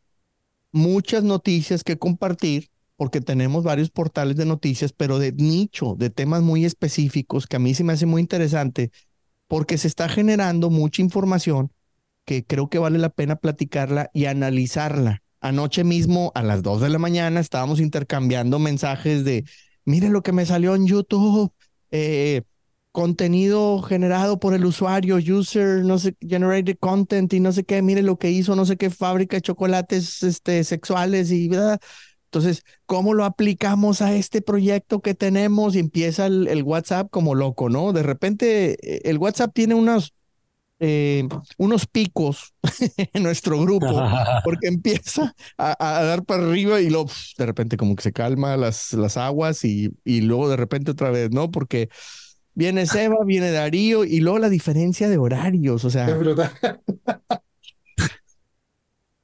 [0.71, 6.41] muchas noticias que compartir porque tenemos varios portales de noticias, pero de nicho, de temas
[6.41, 8.91] muy específicos, que a mí se me hace muy interesante,
[9.47, 11.71] porque se está generando mucha información
[12.25, 15.23] que creo que vale la pena platicarla y analizarla.
[15.39, 19.45] Anoche mismo, a las 2 de la mañana, estábamos intercambiando mensajes de,
[19.85, 21.53] mire lo que me salió en YouTube,
[21.91, 22.41] eh,
[22.91, 28.01] contenido generado por el usuario, user, no sé, generated content y no sé qué, mire
[28.01, 31.79] lo que hizo, no sé qué fábrica de chocolates este, sexuales y ¿verdad?
[32.27, 35.75] Entonces, ¿cómo lo aplicamos a este proyecto que tenemos?
[35.75, 37.93] Y empieza el, WhatsApp como loco, ¿no?
[37.93, 40.13] De repente, eh, el WhatsApp tiene unos,
[40.79, 41.25] eh,
[41.57, 42.53] unos picos
[43.13, 44.03] en nuestro grupo,
[44.43, 48.91] porque empieza a, dar para arriba y luego de repente como que se calma las,
[48.91, 51.49] las aguas y, y luego de repente otra vez, ¿no?
[51.49, 51.87] Porque
[52.55, 56.07] viene Seba, viene Darío y luego la diferencia de horarios, o sea.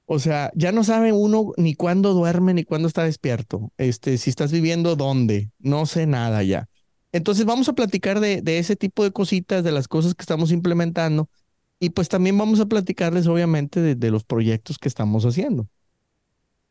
[0.06, 3.72] O sea, ya no sabe uno ni cuándo duerme ni cuándo está despierto.
[3.78, 6.68] Este, si estás viviendo dónde, no sé nada ya.
[7.14, 10.52] Entonces vamos a platicar de, de ese tipo de cositas, de las cosas que estamos
[10.52, 11.30] implementando
[11.80, 15.68] Y pues también vamos a platicarles, obviamente, de, los proyectos que estamos haciendo.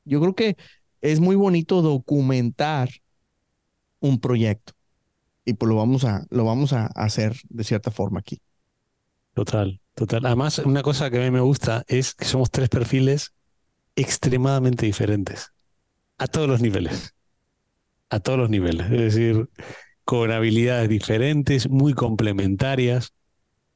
[0.05, 0.57] Yo creo que
[1.03, 2.89] es muy bonito documentar
[4.01, 4.73] un proyecto.
[5.45, 8.41] Y pues lo vamos a, lo vamos a hacer de cierta forma aquí.
[9.35, 10.27] Total, total.
[10.27, 13.33] Además, una cosa que a mí me gusta es que somos tres perfiles
[13.97, 15.53] extremadamente diferentes.
[16.19, 17.15] A todos los niveles.
[18.11, 18.91] A todos los niveles.
[18.91, 19.49] Es decir,
[20.05, 23.13] con habilidades diferentes, muy complementarias.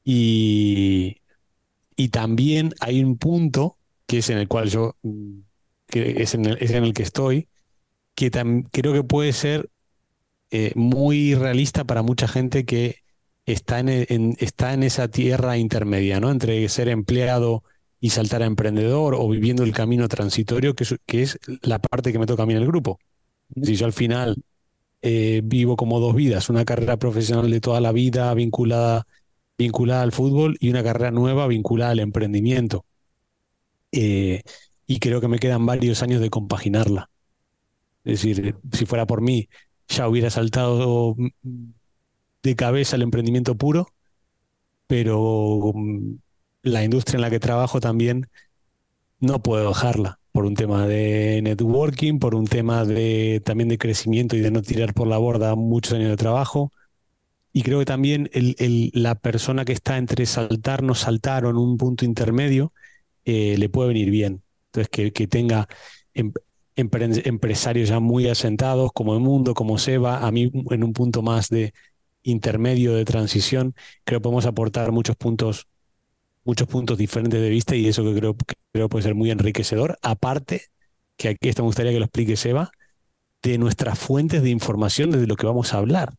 [0.04, 1.22] Y,
[1.96, 5.40] y también hay un punto que es en el cual yo, mm,
[5.86, 7.48] que es, en el, es en el que estoy,
[8.14, 8.30] que
[8.72, 9.70] creo que puede ser
[10.50, 12.96] eh, muy realista para mucha gente que
[13.46, 16.30] está en, está en esa tierra intermedia, ¿no?
[16.30, 17.62] Entre ser empleado
[18.00, 22.12] y saltar a emprendedor o viviendo el camino transitorio, que es, que es la parte
[22.12, 22.98] que me toca a mí en el grupo.
[23.62, 24.36] Si yo al final
[25.00, 29.06] eh, vivo como dos vidas, una carrera profesional de toda la vida vinculada,
[29.56, 32.84] vinculada al fútbol y una carrera nueva vinculada al emprendimiento.
[33.92, 34.42] Eh,
[34.86, 37.10] y creo que me quedan varios años de compaginarla.
[38.04, 39.48] Es decir, si fuera por mí,
[39.88, 41.16] ya hubiera saltado
[42.46, 43.88] de cabeza el emprendimiento puro,
[44.86, 46.14] pero mm,
[46.62, 48.28] la industria en la que trabajo también
[49.20, 54.36] no puedo dejarla por un tema de networking, por un tema de también de crecimiento
[54.36, 56.72] y de no tirar por la borda muchos años de trabajo.
[57.52, 58.30] Y creo que también
[58.92, 62.72] la persona que está entre saltar, no saltar o en un punto intermedio,
[63.24, 64.42] eh, le puede venir bien.
[64.66, 65.66] Entonces, que, que tenga
[66.12, 66.32] em,
[66.76, 71.48] empresarios ya muy asentados como el mundo, como Seba, a mí en un punto más
[71.48, 71.72] de
[72.26, 75.66] intermedio de transición, creo que podemos aportar muchos puntos
[76.46, 79.98] muchos puntos diferentes de vista y eso que creo, que creo puede ser muy enriquecedor.
[80.00, 80.62] Aparte,
[81.16, 82.70] que aquí esto me gustaría que lo explique Seba,
[83.42, 86.14] de nuestras fuentes de información desde lo que vamos a hablar.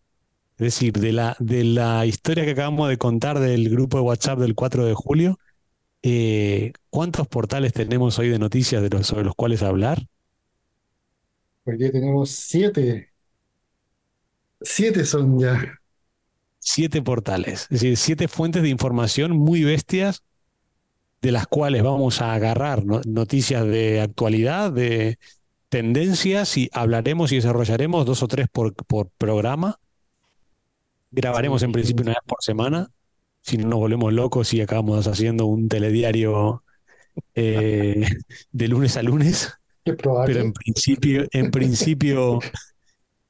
[0.58, 4.40] Es decir, de la, de la historia que acabamos de contar del grupo de WhatsApp
[4.40, 5.40] del 4 de julio,
[6.04, 10.08] eh, ¿cuántos portales tenemos hoy de noticias de los, sobre los cuales hablar?
[11.66, 13.12] Hoy día tenemos siete.
[14.62, 15.77] Siete son ya
[16.70, 20.24] siete portales, es decir, siete fuentes de información muy bestias
[21.22, 25.18] de las cuales vamos a agarrar noticias de actualidad, de
[25.70, 29.80] tendencias y hablaremos y desarrollaremos dos o tres por, por programa.
[31.12, 32.90] Grabaremos en principio una vez por semana,
[33.42, 36.64] si no nos volvemos locos y acabamos haciendo un telediario
[37.34, 38.06] eh,
[38.52, 39.54] de lunes a lunes.
[39.86, 42.40] Pero en principio, en principio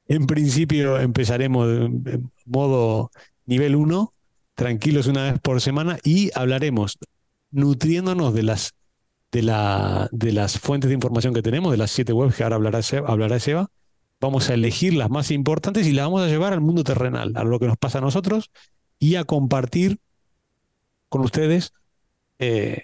[0.08, 3.10] en principio empezaremos en modo
[3.44, 4.14] nivel 1,
[4.54, 6.98] tranquilos una vez por semana y hablaremos
[7.50, 8.74] nutriéndonos de las,
[9.30, 12.56] de, la, de las fuentes de información que tenemos, de las siete webs que ahora
[12.56, 13.70] hablará hablará Seba.
[14.20, 17.44] Vamos a elegir las más importantes y las vamos a llevar al mundo terrenal, a
[17.44, 18.50] lo que nos pasa a nosotros
[18.98, 19.98] y a compartir
[21.08, 21.72] con ustedes
[22.38, 22.82] eh,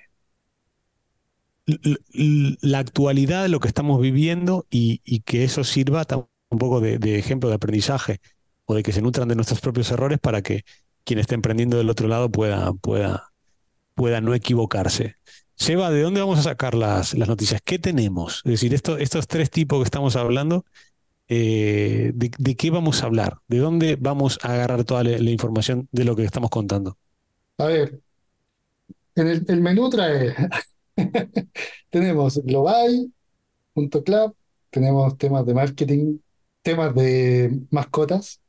[1.66, 6.80] la actualidad de lo que estamos viviendo y, y que eso sirva también un poco
[6.80, 8.20] de, ejemplo de aprendizaje
[8.64, 10.64] o de que se nutran de nuestros propios errores para que
[11.04, 13.32] quien esté emprendiendo del otro lado pueda, pueda,
[13.94, 15.16] pueda no equivocarse.
[15.56, 17.60] Seba, ¿de dónde vamos a sacar las, las noticias?
[17.64, 18.42] ¿Qué tenemos?
[18.44, 20.64] Es decir, esto, estos tres tipos que estamos hablando,
[21.28, 23.38] eh, de, qué vamos a hablar?
[23.48, 26.98] ¿De dónde vamos a agarrar toda la, información de lo que estamos contando?
[27.58, 28.00] A ver,
[29.14, 30.34] en el, menú trae,
[31.90, 34.34] tenemos global.club,
[34.70, 36.18] tenemos temas de marketing
[36.64, 38.40] temas de mascotas.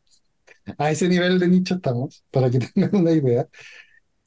[0.80, 3.48] A ese nivel de nicho estamos, para que tengan una idea.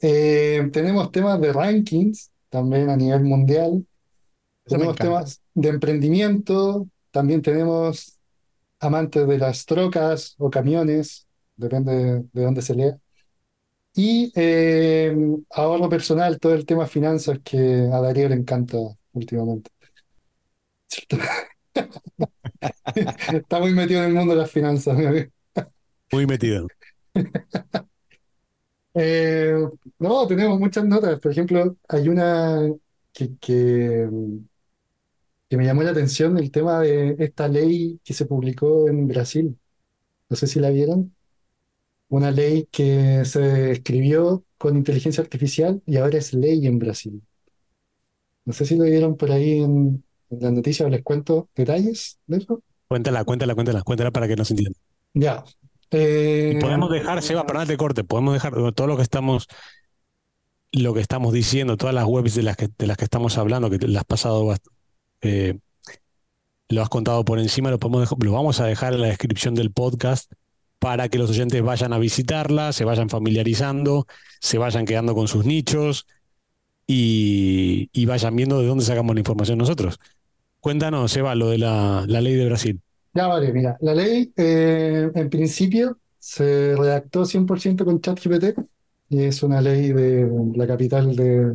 [0.00, 3.84] Eh, tenemos temas de rankings, también a nivel mundial.
[4.64, 8.18] tenemos temas de emprendimiento, también tenemos
[8.78, 12.96] amantes de las trocas o camiones, depende de, dónde se lea.
[13.94, 15.16] Y eh,
[15.50, 18.78] ahorro personal, todo el tema finanzas que a Darío le encanta
[19.12, 19.70] últimamente.
[23.32, 24.96] Está muy metido en el mundo de las finanzas.
[26.12, 26.66] Muy metido.
[28.94, 29.54] Eh,
[29.98, 31.20] no, tenemos muchas notas.
[31.20, 32.68] Por ejemplo, hay una
[33.12, 34.08] que, que,
[35.50, 39.58] me llamó la atención, el tema de esta ley que se publicó en Brasil.
[40.28, 41.14] No sé si la vieron.
[42.08, 47.22] Una ley que se escribió con inteligencia artificial y ahora es ley en Brasil.
[48.44, 52.38] No sé si lo vieron por ahí en, en las noticias les cuento detalles de
[52.38, 52.62] eso.
[52.86, 54.80] Cuéntala, cuéntala, cuéntala, cuéntala para que nos entiendan.
[55.14, 55.44] Ya.
[55.90, 59.46] Eh, podemos dejar, Seba, para de corte, podemos dejar todo lo que estamos
[60.72, 63.70] lo que estamos diciendo, todas las webs de las que, de las que estamos hablando,
[63.70, 64.54] que las has pasado,
[65.22, 65.58] eh,
[66.68, 69.72] lo has contado por encima, lo, podemos lo vamos a dejar en la descripción del
[69.72, 70.30] podcast
[70.78, 74.06] para que los oyentes vayan a visitarla, se vayan familiarizando,
[74.40, 76.06] se vayan quedando con sus nichos,
[76.90, 80.00] y, y vayan viendo de dónde sacamos la información nosotros.
[80.60, 82.80] Cuéntanos, Eva, lo de la, la ley de Brasil.
[83.14, 88.58] Ya vale, mira, la ley eh, en principio se redactó 100% con ChatGPT
[89.08, 91.52] y es una ley de la capital de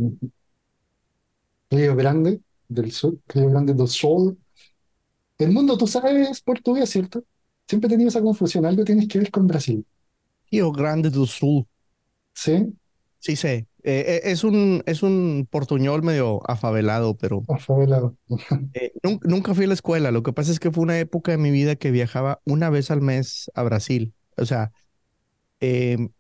[1.69, 4.37] Río Grande del Sur, Río Grande do Sul.
[5.37, 7.23] El mundo, tú sabes portugués, ¿cierto?
[7.67, 9.85] Siempre he tenido esa confusión, algo tienes que ver con Brasil,
[10.49, 11.65] Río Grande do Sul.
[12.33, 12.73] ¿sí?
[13.19, 13.67] Sí sé.
[13.83, 18.17] Eh, eh, es un, es un portuñol medio afavelado, pero Afavelado.
[18.73, 20.11] eh, nun- nunca fui a la escuela.
[20.11, 22.91] Lo que pasa es que fue una época de mi vida que viajaba una vez
[22.91, 24.13] al mes a Brasil.
[24.37, 24.71] O sea,
[25.61, 26.11] em,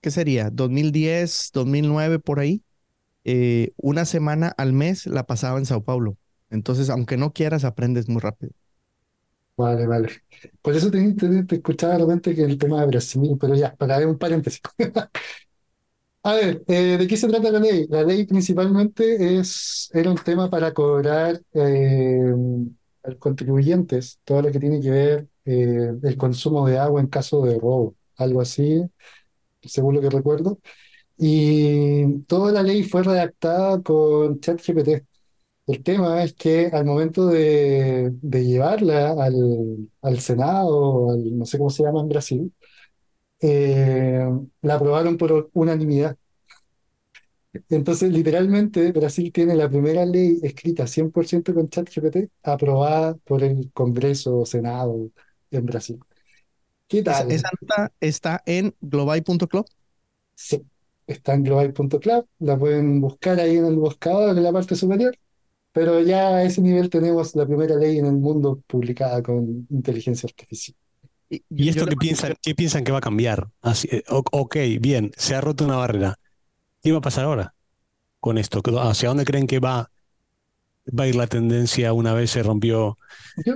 [0.00, 0.50] ¿qué sería?
[0.50, 2.62] 2010, 2009, por ahí.
[3.76, 6.16] Una semana al mes la pasaba en Sao Paulo.
[6.50, 8.52] Entonces, aunque no quieras, aprendes muy rápido.
[9.56, 10.08] Vale, vale.
[10.62, 13.74] Por eso te, te- te escuchaba de repente que el tema de Brasil, pero ya,
[13.76, 14.60] para ver un paréntesis.
[16.24, 17.86] A ver, eh, ¿de qué se trata la ley?
[17.88, 22.32] La ley principalmente es, era un tema para cobrar eh,
[23.02, 27.08] a los contribuyentes todo lo que tiene que ver eh, el consumo de agua en
[27.08, 28.82] caso de robo, algo así,
[29.62, 30.58] según lo que recuerdo.
[31.18, 35.04] Y toda la ley fue redactada con ChatGPT.
[35.66, 41.58] El tema es que al momento de, de llevarla al, al Senado, al, no sé
[41.58, 42.52] cómo se llama en Brasil,
[43.42, 44.26] eh,
[44.62, 46.16] la aprobaron por unanimidad.
[47.68, 54.38] Entonces, literalmente, Brasil tiene la primera ley escrita 100% con ChatGPT, aprobada por el Congreso
[54.38, 55.10] o Senado
[55.50, 55.98] en Brasil.
[56.88, 57.28] ¿Qué Esa, tal?
[57.28, 59.66] esa nota está en global.club.
[60.34, 60.62] Sí,
[61.06, 65.16] está en global.club, la pueden buscar ahí en el buscador en la parte superior,
[65.72, 70.26] pero ya a ese nivel tenemos la primera ley en el mundo publicada con inteligencia
[70.28, 70.76] artificial.
[71.32, 73.48] Y ¿Y yo, esto qué piensan, qué piensan que va a cambiar?
[73.60, 76.16] Así, eh, o- ok, bien, se ha roto una barrera.
[76.82, 77.54] ¿Qué va a pasar ahora
[78.20, 78.62] con esto?
[78.80, 79.90] ¿Hacia dónde creen que va,
[80.98, 82.96] va a ir la tendencia una vez se rompió?
[83.36, 83.54] Yo,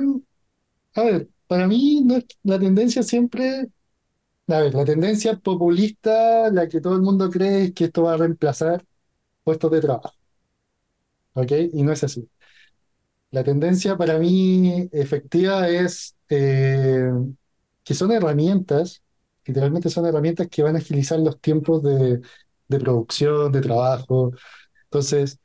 [0.94, 3.68] a ver, para mí no es- la tendencia siempre,
[4.48, 8.14] a ver, la tendencia populista, la que todo el mundo cree es que esto va
[8.14, 8.84] a reemplazar
[9.44, 10.14] puestos de trabajo,
[11.34, 11.52] ¿ok?
[11.72, 12.28] Y no es así.
[13.30, 17.10] La tendencia para mí efectiva es eh,
[17.86, 19.04] que son herramientas,
[19.46, 22.22] literalmente son herramientas que van a agilizar los tiempos de,
[22.80, 24.32] producción, de trabajo.
[24.84, 25.40] Entonces,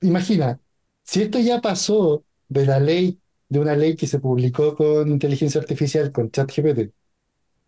[0.00, 0.60] imagina,
[1.04, 5.60] si esto ya pasó de la ley, de una ley que se publicó con inteligencia
[5.60, 6.92] artificial, con ChatGPT,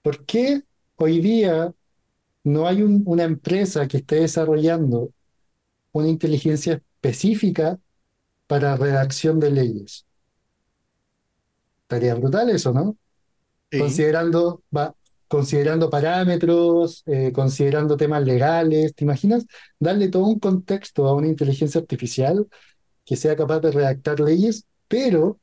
[0.03, 0.63] ¿por qué
[0.97, 1.75] hoy día
[2.45, 5.13] no hay un- una empresa que esté desarrollando
[5.93, 7.81] una inteligencia específica
[8.47, 10.07] para redacción de leyes?
[11.85, 12.97] Estaría brutal eso, ¿no?
[13.79, 14.95] Considerando, va,
[15.29, 19.47] considerando parámetros, eh, considerando temas legales, ¿te imaginas?
[19.79, 22.47] Darle todo un contexto a una inteligencia artificial
[23.05, 25.39] que sea capaz de redactar leyes, pero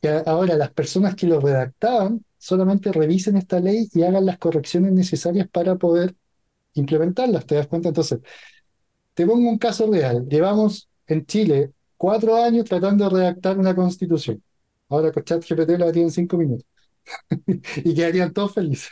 [0.00, 4.92] que ahora las personas que lo redactaban solamente revisen esta ley y hagan las correcciones
[4.92, 6.14] necesarias para poder
[6.74, 7.88] implementarlas, ¿te das cuenta?
[7.88, 8.20] Entonces,
[9.14, 10.26] te pongo un caso real.
[10.28, 14.42] Llevamos en Chile cuatro años tratando de redactar una constitución.
[14.88, 16.71] Ahora con ChatGPT lo harían en cinco minutos
[17.84, 18.90] y quedarían todos felices.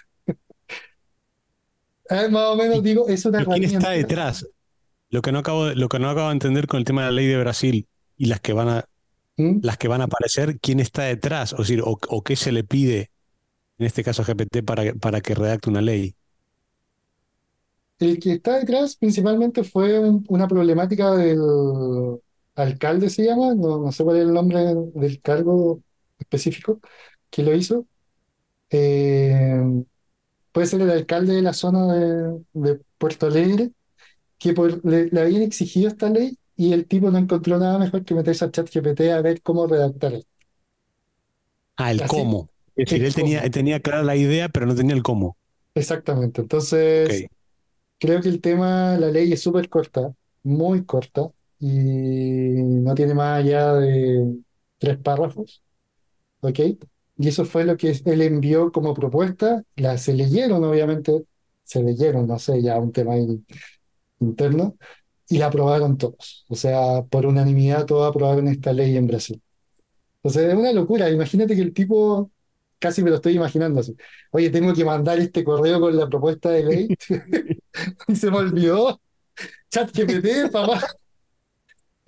[2.11, 4.46] Eh, más o menos ¿Y- digo, es una ¿Pero quién está detrás?
[5.11, 7.08] Lo que no acabo de, lo que no acabo de entender con el tema de
[7.08, 8.86] la ley de Brasil y las que van a,
[9.36, 9.61] ¿Mm?
[9.62, 11.54] las que van a aparecer, ¿quién está detrás?
[11.54, 13.11] O, decir, o, o qué se le pide,
[13.78, 16.16] en este caso a GPT, para, para que redacte una ley.
[17.98, 21.38] El que está detrás principalmente fue un- una problemática del
[22.54, 24.61] alcalde, se llama, no, no sé cuál es el nombre
[24.94, 25.82] del cargo
[26.18, 26.80] específico
[27.30, 27.86] que lo hizo.
[28.70, 29.84] Eh,
[30.52, 33.72] puede ser el alcalde de la zona de, de Puerto Alegre,
[34.38, 38.04] que por- le, le habían exigido esta ley y el tipo no encontró nada mejor
[38.04, 40.30] que meterse a ChatGPT a ver cómo redactar esto.
[41.76, 42.48] Ah, el Así, cómo.
[42.76, 43.50] Es decir, él tenía, cómo.
[43.50, 45.36] tenía clara la idea, pero no tenía el cómo.
[45.74, 46.40] Exactamente.
[46.42, 47.28] Entonces,
[47.98, 50.14] creo que el tema, la ley es súper corta,
[50.44, 54.38] muy corta, y no tiene más allá de
[54.78, 55.62] tres párrafos,
[56.40, 56.60] ¿ok?
[57.20, 61.26] Y eso fue lo que él envió como propuesta, la, se leyeron, obviamente,
[61.62, 63.14] se leyeron, no sé, ya un tema
[64.18, 64.76] interno,
[65.28, 66.46] y la aprobaron todos.
[66.48, 69.42] O sea, por unanimidad todos aprobaron esta ley en Brasil.
[70.22, 71.10] Entonces, es una locura.
[71.10, 72.30] Imagínate que el tipo,
[72.78, 73.94] casi me lo estoy imaginando así.
[74.30, 76.88] Oye, tengo que mandar este correo con la propuesta de ley.
[78.08, 78.98] Y se me olvidó.
[79.70, 80.80] ChatGPT, papá,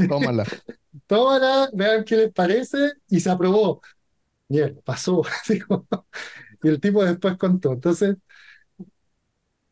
[0.09, 0.45] Tómala.
[1.07, 2.93] tómala, vean qué les parece.
[3.09, 3.83] Y se aprobó.
[4.85, 5.23] Pasó.
[6.65, 7.73] Y el tipo después contó.
[7.73, 8.17] Entonces,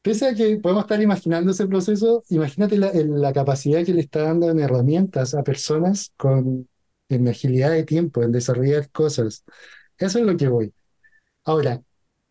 [0.03, 4.23] pese a que podemos estar imaginando ese proceso, imagínate la, la capacidad que le está
[4.23, 6.69] dando en herramientas a personas con
[7.09, 9.45] en agilidad de tiempo, en desarrollar cosas.
[9.99, 10.73] Eso es lo que voy.
[11.45, 11.83] Ahora,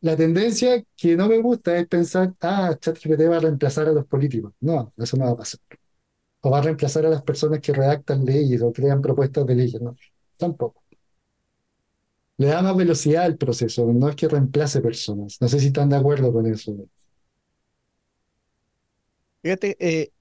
[0.02, 4.06] la tendencia que no me gusta es pensar, ah, ChatGPT va a reemplazar a los
[4.08, 4.54] políticos.
[4.62, 5.60] No, eso no va a pasar.
[6.42, 9.82] O va a reemplazar a las personas que redactan leyes o crean propuestas de leyes.
[9.82, 9.96] No,
[10.38, 10.84] tampoco.
[12.40, 15.42] Le da más velocidad al proceso, no es que reemplace personas.
[15.42, 16.74] No sé si están de acuerdo con eso.
[19.42, 20.12] Fíjate, eh,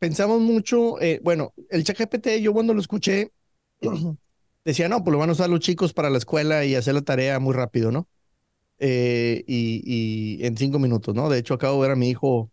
[0.00, 3.30] pensamos mucho, eh, bueno, el ChatGPT, yo cuando lo escuché,
[4.64, 7.02] decía, no, pues lo van a usar los chicos para la escuela y hacer la
[7.02, 8.08] tarea muy rápido, ¿no?
[8.80, 9.80] Eh, y,
[10.40, 11.28] y, en cinco minutos, ¿no?
[11.28, 12.50] De hecho, acabo de ver a mi hijo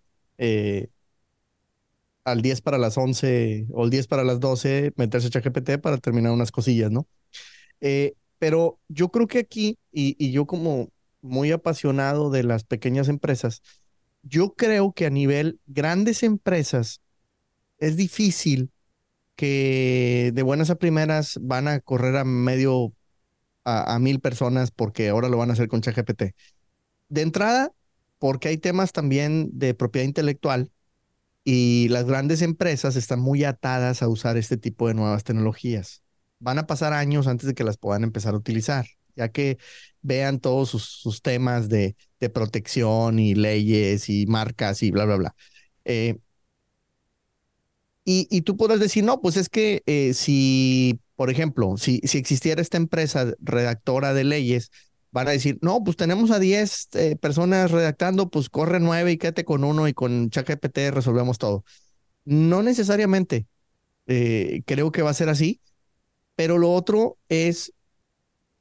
[2.24, 5.98] al 10 para las 11 o el 10 para las 12 meterse a ChatGPT para
[5.98, 7.08] terminar unas cosillas, ¿no?
[7.82, 10.90] Eh, pero yo creo que aquí, y, yo como
[11.22, 13.62] muy apasionado de las pequeñas empresas,
[14.24, 17.02] yo creo que a nivel grandes empresas
[17.78, 18.72] es difícil
[19.36, 22.94] que de buenas a primeras van a correr a medio
[23.64, 26.34] a, mil personas porque ahora lo van a hacer con ChatGPT.
[27.10, 27.72] De entrada,
[28.18, 30.72] porque hay temas también de propiedad intelectual
[31.44, 36.02] y las grandes empresas están muy atadas a usar este tipo de nuevas tecnologías.
[36.42, 38.86] Van a pasar años antes de que las puedan empezar a utilizar,
[39.16, 39.58] ya que
[40.02, 41.96] vean todos sus, temas de,
[42.34, 45.36] protección y leyes y marcas y bla, bla, bla.
[45.86, 46.18] Eh,
[48.04, 52.62] y, tú podrás decir, no, pues es que eh, si por ejemplo, si, si existiera
[52.62, 54.72] esta empresa redactora de leyes,
[55.12, 59.18] van a decir, no, pues tenemos a 10 eh, personas redactando, pues corre 9 y
[59.18, 61.64] quédate con uno y con ChatGPT resolvemos todo.
[62.26, 63.46] No necesariamente.
[64.66, 65.62] Creo que va a ser así.
[66.36, 67.74] Pero lo otro es,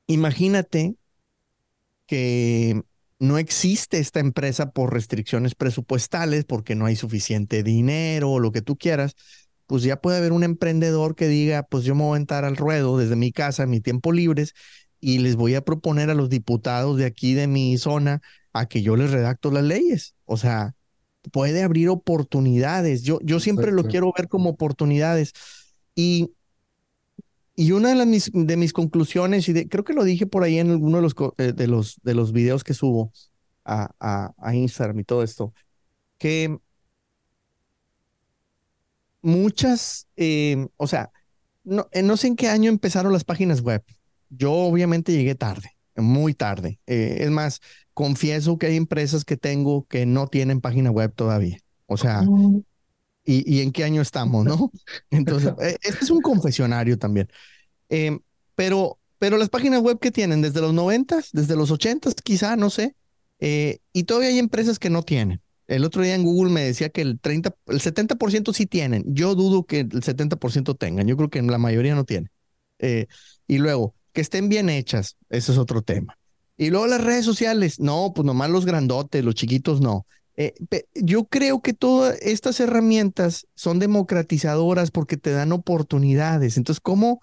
[0.06, 0.96] imagínate
[2.06, 2.82] que
[3.18, 8.62] no existe esta empresa por restricciones presupuestales, porque no hay suficiente dinero o lo que
[8.62, 9.14] tú quieras
[9.70, 12.56] pues ya puede haber un emprendedor que diga, pues yo me voy a entrar al
[12.56, 14.52] ruedo desde mi casa, en mi tiempo libres,
[14.98, 18.20] y les voy a proponer a los diputados de aquí, de mi zona,
[18.52, 20.16] a que yo les redacto las leyes.
[20.24, 20.74] O sea,
[21.30, 23.04] puede abrir oportunidades.
[23.04, 25.34] Yo, yo siempre lo quiero ver como oportunidades.
[25.94, 26.32] Y,
[27.60, 30.58] y una de, las, mis, de mis conclusiones, y creo que lo dije por ahí
[30.58, 33.12] en alguno de los, eh, de los, de los videos que subo
[33.66, 35.52] a, a, a Instagram y todo esto,
[36.16, 36.58] que
[39.20, 41.10] muchas, eh, o sea,
[41.62, 43.84] no, eh, no sé en qué año empezaron las páginas web.
[44.30, 46.80] Yo obviamente llegué tarde, muy tarde.
[46.86, 47.60] Es más,
[47.92, 51.58] confieso que hay empresas que tengo que no tienen página web todavía.
[51.84, 52.22] O sea.
[53.32, 54.70] Y, y, en qué año estamos, ¿no?
[55.10, 55.52] Entonces,
[55.82, 57.28] este es un confesionario también.
[57.88, 58.20] Em,
[58.54, 62.70] pero, pero las páginas web que tienen desde los 90, desde los 80 quizá, no
[62.70, 62.94] sé,
[63.40, 65.40] y todavía hay empresas que no tienen.
[65.70, 69.04] El otro día en Google me decía que el 30, el 70% sí tienen.
[69.06, 71.06] Yo dudo que el 70% tengan.
[71.06, 72.28] Yo creo que la mayoría no tiene.
[72.80, 73.06] Eh,
[73.46, 76.18] y luego, que estén bien hechas, eso es otro tema.
[76.56, 80.06] Y luego las redes sociales, no, pues nomás los grandotes, los chiquitos no.
[80.40, 80.54] Eh,
[80.94, 86.56] yo creo que todas estas herramientas son democratizadoras porque te dan oportunidades.
[86.56, 87.20] Entonces, ¿cómo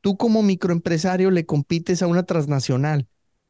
[0.00, 3.06] tú como microempresario le compites a una transnacional?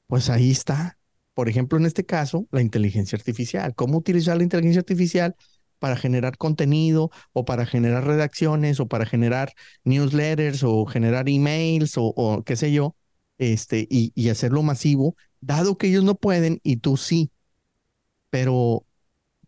[0.06, 0.98] Pues ahí está
[1.36, 3.74] por ejemplo, en este caso, la inteligencia artificial.
[3.74, 5.36] ¿Cómo utilizar la inteligencia artificial
[5.78, 9.52] para generar contenido o para generar redacciones o para generar
[9.84, 12.96] newsletters o generar emails o, qué sé yo,
[13.36, 17.30] este, y, y hacerlo masivo, dado que ellos no pueden y tú sí.
[18.30, 18.86] Pero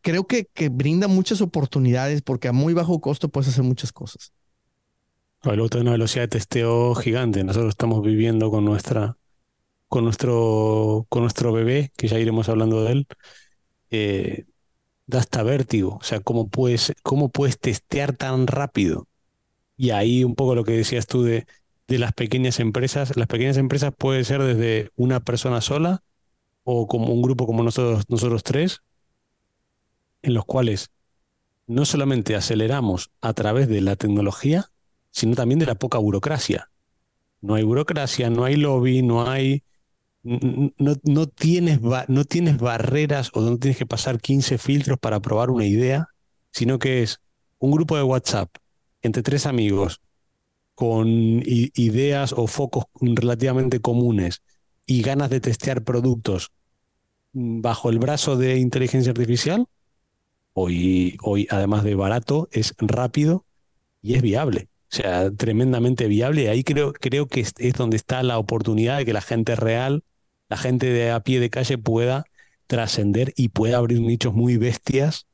[0.01, 4.33] creo que, que brinda muchas oportunidades porque a muy bajo costo puedes hacer muchas cosas.
[5.43, 7.45] Luego una velocidad de testeo gigante.
[7.45, 9.17] Nosotros estamos viviendo con nuestra
[9.89, 13.07] con nuestro, con nuestro bebé, que ya iremos hablando de él,
[13.91, 14.47] eh,
[15.07, 15.99] da hasta vértigo.
[16.01, 19.09] O sea, ¿cómo puedes, ¿cómo puedes testear tan rápido?
[19.77, 21.47] Y ahí un poco lo que decías tú de,
[21.89, 23.17] de las pequeñas empresas.
[23.17, 26.03] Las pequeñas empresas pueden ser desde una persona sola
[26.65, 28.83] o como un grupo como nosotros, nosotros tres,
[30.23, 30.91] en los cuales
[31.67, 34.71] no solamente aceleramos a través de la tecnología,
[35.11, 36.71] sino también de la poca burocracia.
[37.41, 39.63] No hay burocracia, no hay lobby, no hay
[40.23, 45.51] no, no, tienes, no tienes barreras o no tienes que pasar 15 filtros para probar
[45.51, 46.09] una idea,
[46.51, 47.21] sino que es
[47.59, 48.51] un grupo de WhatsApp
[49.03, 50.01] entre tres amigos
[50.75, 51.09] con
[51.45, 54.43] ideas o focos relativamente comunes
[54.87, 56.53] y ganas de testear productos
[57.33, 59.67] bajo el brazo de inteligencia artificial,
[60.53, 63.47] hoy, hoy además de barato, es rápido
[64.03, 64.69] y es viable.
[64.91, 66.45] O sea, tremendamente viable.
[66.45, 70.05] Y ahí creo, creo que es, donde está la oportunidad de que la gente real,
[70.49, 72.25] la gente de a pie de calle pueda
[72.67, 75.27] trascender y puede abrir nichos muy bestias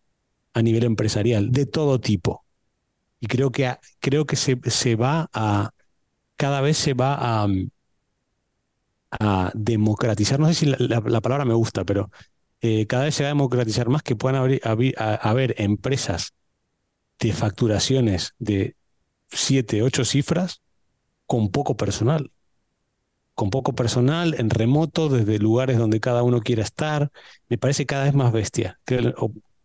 [0.54, 2.44] a nivel empresarial, de todo tipo.
[3.20, 5.70] Y creo que, creo que se, se va a,
[6.36, 7.48] cada vez se va a,
[9.20, 12.10] a democratizar, no sé si la, palabra me gusta, pero
[12.66, 14.58] eh, cada vez se va a democratizar más que puedan
[15.20, 16.32] haber empresas
[17.20, 18.74] de facturaciones de
[19.28, 20.62] 7, 8 cifras
[21.26, 22.32] con poco personal.
[23.34, 27.10] Con poco personal, en remoto, desde lugares donde cada uno quiera estar.
[27.50, 28.80] Me parece cada vez más bestia.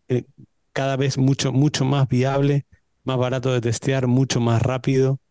[0.10, 0.26] Eh,
[0.74, 2.66] cada vez mucho, mucho más viable,
[3.06, 5.22] más barato de testear, mucho más rápido,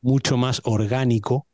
[0.00, 1.46] mucho más orgánico,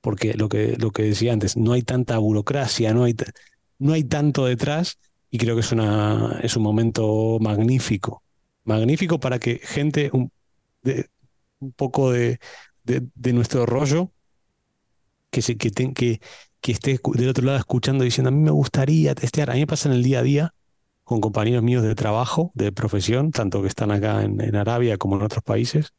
[0.00, 3.16] porque lo que, lo que decía antes, no hay tanta burocracia, no hay,
[3.80, 4.98] no hay tanto detrás,
[5.30, 8.22] y creo que es, una, es un momento magnífico
[8.66, 10.30] magnífico para que gente un,
[11.60, 12.38] un poco de,
[12.84, 14.12] de, nuestro rollo
[15.30, 16.20] que, se, que, que,
[16.60, 19.50] que esté del otro lado escuchando diciendo, a mí me gustaría testear.
[19.50, 20.54] A mí me pasa en el día a día
[21.04, 25.16] con compañeros míos de trabajo, de profesión, tanto que están acá en, en Arabia como
[25.16, 25.94] en otros países,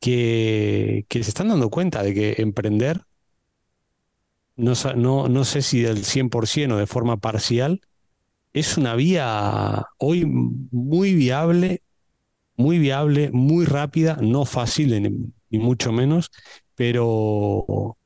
[0.00, 3.02] que, que, se están dando cuenta de que emprender,
[4.56, 7.82] no, no, no sé si del 100% o de forma parcial,
[8.58, 11.82] es una vía hoy muy viable,
[12.56, 16.30] muy viable, muy rápida, no fácil ni, mucho menos,
[16.74, 17.96] pero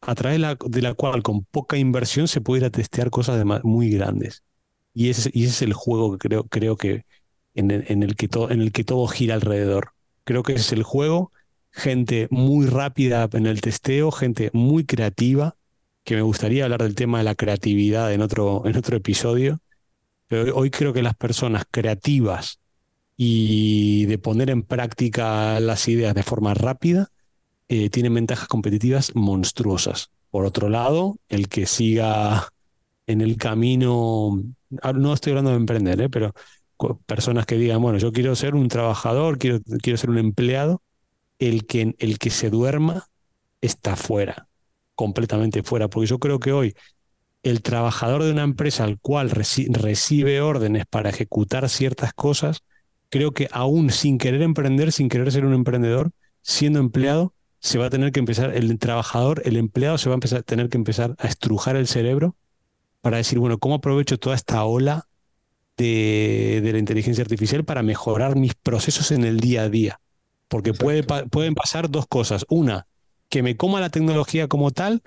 [0.00, 3.90] a través de la, cual con poca inversión se puede ir a testear cosas muy
[3.90, 4.42] grandes.
[4.94, 7.04] Y ese, y es el juego que creo, creo que
[7.54, 9.92] en el, que todo, en el que todo gira alrededor.
[10.24, 11.32] Creo que ese es el juego.
[11.70, 15.56] Gente muy rápida en el testeo, gente muy creativa,
[16.04, 19.60] que me gustaría hablar del tema de la creatividad en otro, en otro episodio
[20.28, 22.60] pero hoy creo que las personas creativas
[23.16, 27.08] y de poner en práctica las ideas de forma rápida
[27.68, 30.10] eh, tienen ventajas competitivas monstruosas.
[30.30, 32.48] Por otro lado, el que siga
[33.06, 34.40] en el camino,
[34.82, 36.32] ah, no estoy hablando de emprender, eh, pero
[37.06, 40.82] personas que digan, bueno, yo quiero ser un trabajador, quiero, quiero ser un empleado,
[41.38, 43.06] el que, el que se duerma
[43.60, 44.48] está fuera,
[44.94, 46.74] completamente fuera, porque yo creo que hoy
[47.42, 52.62] el trabajador de una empresa al cual recibe órdenes para ejecutar ciertas cosas,
[53.10, 56.10] creo que aún sin querer emprender, sin querer ser un emprendedor,
[56.42, 60.16] siendo empleado, se va a tener que empezar, el trabajador, el empleado se va a
[60.16, 62.36] empezar, tener que empezar a estrujar el cerebro
[63.00, 65.08] para decir, bueno, ¿cómo aprovecho toda esta ola
[65.76, 70.00] de, la inteligencia artificial para mejorar mis procesos en el día a día?
[70.48, 72.44] Porque puede, pueden pasar dos cosas.
[72.48, 72.86] Una,
[73.28, 75.02] que me coma la tecnología como tal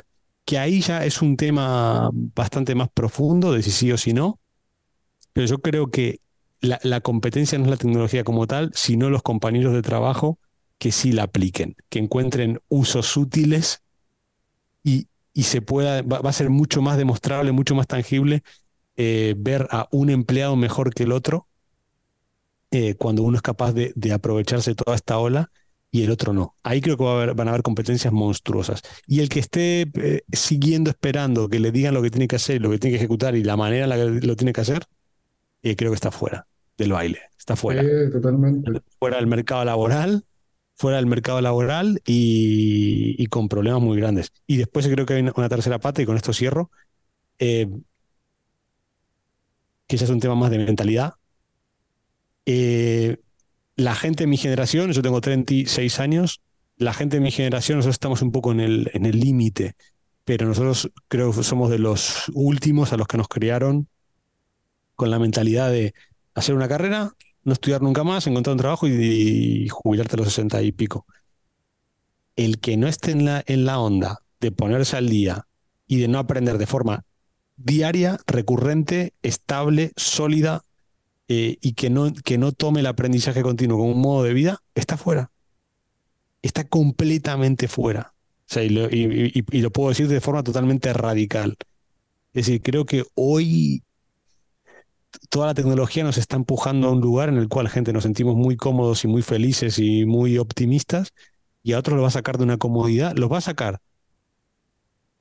[0.45, 4.39] que ahí ya es un tema bastante más profundo de si sí o si no,
[5.33, 6.19] pero yo creo que
[6.61, 10.39] la, competencia no es la tecnología como tal, sino los compañeros de trabajo
[10.77, 13.81] que sí la apliquen, que encuentren usos útiles
[14.83, 18.43] y, y se pueda, va, a ser mucho más demostrable, mucho más tangible
[18.95, 21.47] eh, ver a un empleado mejor que el otro
[22.71, 25.51] eh, cuando uno es capaz de, de aprovecharse toda esta ola
[25.91, 26.55] y el otro no.
[26.63, 28.81] Ahí creo que van a haber competencias monstruosas.
[29.05, 32.61] Y el que esté eh, siguiendo, esperando que le digan lo que tiene que hacer,
[32.61, 34.85] lo que tiene que ejecutar y la manera en la que lo tiene que hacer,
[35.63, 37.19] eh, creo que está fuera del baile.
[37.37, 37.83] Está fuera.
[38.11, 38.71] totalmente.
[38.99, 40.23] Fuera del mercado laboral,
[40.75, 44.31] fuera del mercado laboral y, con problemas muy grandes.
[44.47, 46.71] Y después creo que hay una, tercera pata, y con esto cierro,
[47.37, 47.67] eh,
[49.87, 51.15] que ya es un tema más de mentalidad.
[52.45, 53.17] Eh,
[53.75, 56.41] la gente de mi generación, yo tengo 36 años,
[56.77, 59.75] la gente de mi generación, nosotros estamos un poco en el en el límite,
[60.25, 63.87] pero nosotros creo que somos de los últimos a los que nos criaron
[64.95, 65.93] con la mentalidad de
[66.35, 67.11] hacer una carrera,
[67.43, 71.05] no estudiar nunca más, encontrar un trabajo y, jubilarte a los 60 y pico.
[72.35, 75.47] El que no esté en la, en la onda de ponerse al día
[75.87, 77.03] y de no aprender de forma
[77.57, 80.61] diaria, recurrente, estable, sólida,
[81.33, 84.61] eh, y que no, que no tome el aprendizaje continuo como un modo de vida,
[84.75, 85.31] está fuera.
[86.41, 88.13] Está completamente fuera.
[88.53, 91.55] y, lo, puedo decir de forma totalmente radical.
[92.33, 93.81] Es decir, creo que hoy
[95.29, 98.35] toda la tecnología nos está empujando a un lugar en el cual gente nos sentimos
[98.35, 101.13] muy cómodos y muy felices y muy optimistas,
[101.63, 103.79] y a otros lo va a sacar de una comodidad, los va a sacar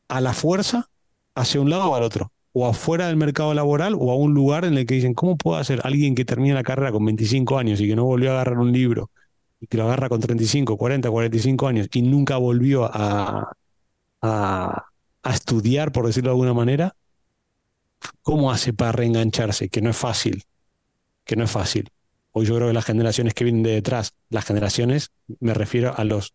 [0.08, 0.90] a la fuerza
[1.36, 4.64] hacia un lado o al otro o afuera del mercado laboral o a un lugar
[4.64, 7.80] en el que dicen, ¿cómo puedo hacer alguien que termina la carrera con 25 años
[7.80, 9.10] y que no volvió a agarrar un libro
[9.60, 13.52] y que lo agarra con 35, 40, 45 años y nunca volvió a,
[14.22, 14.86] a,
[15.32, 16.96] estudiar, por decirlo de alguna manera?
[18.22, 19.68] ¿Cómo hace para reengancharse?
[19.68, 20.44] Que no es fácil,
[21.24, 21.90] que no es fácil.
[22.32, 26.04] Hoy yo creo que las generaciones que vienen de detrás, las generaciones, me refiero a
[26.04, 26.34] los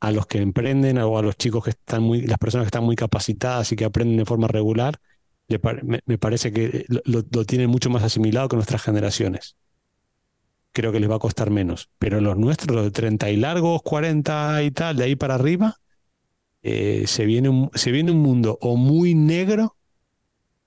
[0.00, 2.84] a los que emprenden o a los chicos que están muy, las personas que están
[2.84, 5.00] muy capacitadas y que aprenden de forma regular,
[5.48, 9.56] me, parece que lo, tienen mucho más asimilado que nuestras generaciones.
[10.72, 11.88] Creo que les va a costar menos.
[11.98, 15.76] Pero los nuestros, los de 30 y largos, 40 y tal, de ahí para arriba,
[16.62, 19.76] eh, se, viene un, se viene un mundo o muy negro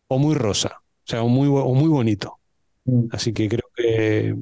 [0.08, 0.82] o muy rosa.
[0.82, 2.40] O sea, o muy, o muy bonito.
[2.86, 3.08] Mm.
[3.12, 4.36] Así que creo que,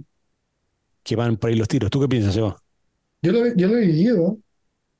[1.03, 1.89] que van por ahí los tiros.
[1.89, 2.61] ¿Tú qué piensas, Eva?
[3.21, 4.38] Yo lo, yo lo he vivido.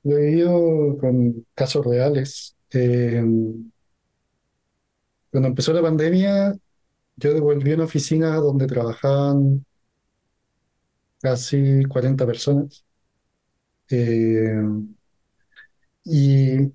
[0.02, 2.56] Lo he vivido con casos reales.
[2.72, 3.24] Eh,
[5.30, 6.54] cuando empezó la pandemia,
[7.16, 9.64] yo devolví una oficina donde trabajaban
[11.20, 12.84] casi 40 personas.
[13.90, 14.62] Eh,
[16.04, 16.72] y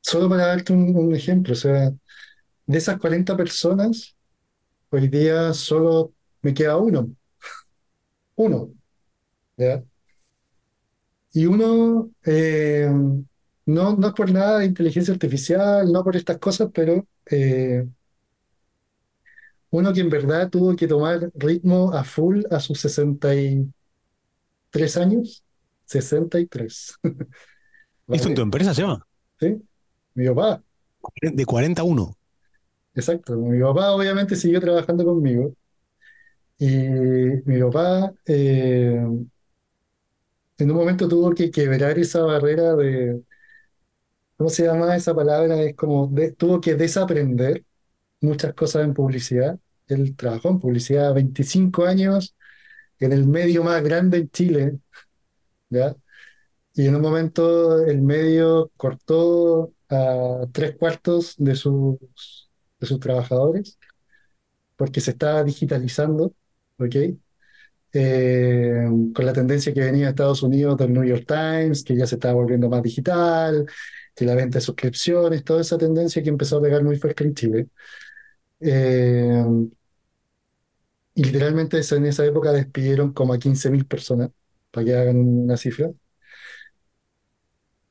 [0.00, 1.90] solo para darte un, ejemplo, o sea,
[2.66, 4.16] de esas 40 personas,
[4.90, 7.10] hoy día solo me queda uno.
[8.36, 8.72] Uno.
[11.32, 12.90] Y uno, eh,
[13.66, 17.86] no, no es por nada de inteligencia artificial, no por estas cosas, pero eh,
[19.70, 25.42] uno que en verdad tuvo que tomar ritmo a full a sus 63 años.
[25.84, 26.98] 63.
[28.08, 29.04] ¿Esto en tu empresa se llama?
[29.38, 29.60] Sí,
[30.14, 30.62] mi papá.
[31.20, 32.16] De 41.
[32.94, 35.52] Exacto, mi papá obviamente siguió trabajando conmigo.
[36.58, 36.78] Y
[37.44, 39.04] mi papá eh,
[40.58, 43.20] en un momento tuvo que quebrar esa barrera de,
[44.36, 45.62] ¿cómo se llama esa palabra?
[45.62, 47.64] Es como, tuvo que desaprender
[48.20, 49.58] muchas cosas en publicidad.
[49.88, 52.34] Él trabajó en publicidad 25 años
[52.98, 54.78] en el medio más grande en Chile,
[55.70, 55.96] ¿ya?
[56.74, 61.98] Y en un momento el medio cortó a tres cuartos de sus,
[62.80, 63.78] de sus trabajadores
[64.76, 66.34] porque se estaba digitalizando.
[67.92, 68.84] Eh,
[69.14, 72.16] con la tendencia que venía de Estados Unidos del New York Times, que ya se
[72.16, 73.66] estaba volviendo más digital,
[74.16, 77.34] que la venta de suscripciones, toda esa tendencia que empezó a pegar muy fuerte en
[77.34, 77.68] Chile.
[78.60, 79.44] Eh,
[81.14, 84.30] y literalmente en esa época despidieron como a 15.000 personas,
[84.70, 85.90] para que hagan una cifra.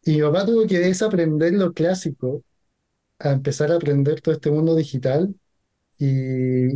[0.04, 2.44] Y mi papá tuvo que desaprender lo clásico
[3.20, 5.36] a empezar a aprender todo este mundo digital.
[6.00, 6.68] Y,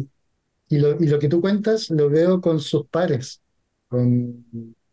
[0.70, 3.42] y, lo, y lo que tú cuentas lo veo con sus pares,
[3.90, 4.46] con,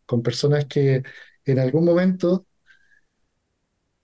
[0.07, 1.03] con personas que
[1.45, 2.47] en algún momento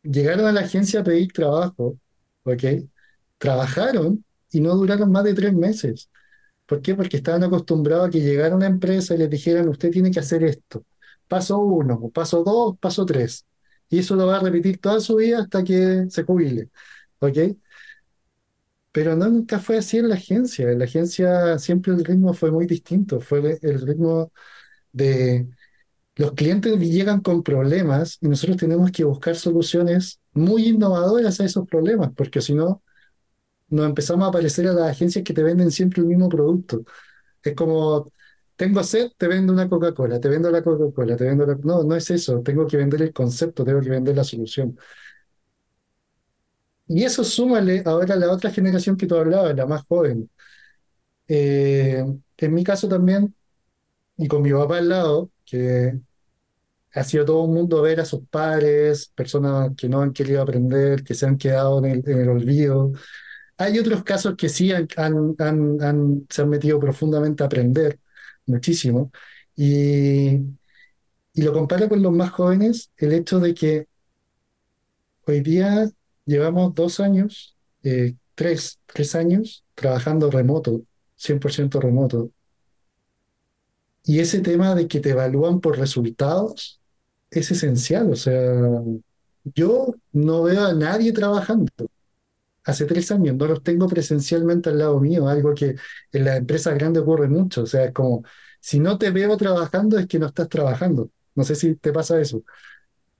[0.02, 1.98] llegaron a la agencia a pedir trabajo,
[2.44, 2.64] ¿ok?
[3.38, 6.10] Trabajaron y no duraron más de tres meses.
[6.66, 6.94] ¿Por qué?
[6.94, 10.44] Porque estaban acostumbrados a que llegara una empresa y les dijeran, usted tiene que hacer
[10.44, 10.84] esto.
[11.28, 13.46] Paso uno, paso dos, paso tres.
[13.88, 16.70] Y eso lo va a repetir toda su vida hasta que se jubile.
[17.20, 17.38] ¿Ok?
[18.92, 20.70] Pero nunca fue así en la agencia.
[20.70, 23.20] En la agencia siempre el ritmo fue muy distinto.
[23.20, 24.32] Fue el ritmo
[24.92, 25.48] de
[26.16, 31.66] los clientes llegan con problemas y nosotros tenemos que buscar soluciones muy innovadoras a esos
[31.66, 32.82] problemas, porque si no,
[33.68, 36.84] nos empezamos a aparecer a las agencias que te venden siempre el mismo producto.
[37.42, 38.12] Es como,
[38.56, 41.56] tengo sed, te vendo una Coca-Cola, te vendo la Coca-Cola, te vendo la...
[41.64, 44.78] No, no es eso, tengo que vender el concepto, tengo que vender la solución.
[46.86, 50.30] Y eso súmale ahora a la otra generación que tú hablabas, la más joven.
[51.28, 52.04] Eh,
[52.36, 53.34] en mi caso también,
[54.16, 56.00] y con mi papá al lado, que
[56.94, 61.04] ha sido todo un mundo ver a sus padres, personas que no han querido aprender,
[61.04, 62.92] que se han quedado en el, olvido.
[63.58, 64.88] Hay otros casos que sí han,
[66.28, 67.98] se han metido profundamente a aprender,
[68.46, 69.12] muchísimo.
[69.56, 70.36] Y,
[71.34, 73.88] y lo comparo con los más jóvenes, el hecho de que
[75.26, 75.88] hoy día
[76.26, 80.82] llevamos dos años, eh, tres, tres años trabajando remoto,
[81.16, 82.30] 100% remoto.
[84.04, 86.80] Y ese tema de que te evalúan por resultados
[87.30, 88.10] es esencial.
[88.12, 88.52] O sea,
[89.44, 91.72] yo no veo a nadie trabajando.
[92.64, 95.74] Hace tres años no los tengo presencialmente al lado mío, algo que
[96.12, 97.62] en las empresas grandes ocurre mucho.
[97.62, 98.22] O sea, es como,
[98.60, 101.10] si no te veo trabajando es que no estás trabajando.
[101.34, 102.44] No sé si te pasa eso.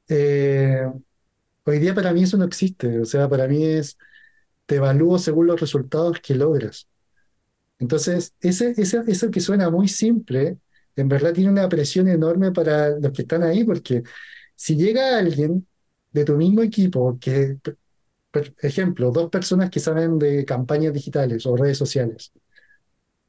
[0.08, 0.86] Eh,
[1.64, 3.00] hoy día para mí eso no existe.
[3.00, 3.98] O sea, para mí es,
[4.66, 6.88] te evalúo según los resultados que logras.
[7.78, 10.58] Entonces, ese, ese, eso que suena muy simple,
[10.96, 14.02] en verdad tiene una presión enorme para los que están ahí, porque
[14.54, 15.66] si llega alguien
[16.12, 17.58] de tu mismo equipo, que,
[18.30, 22.32] por ejemplo, dos personas que saben de campañas digitales o redes sociales,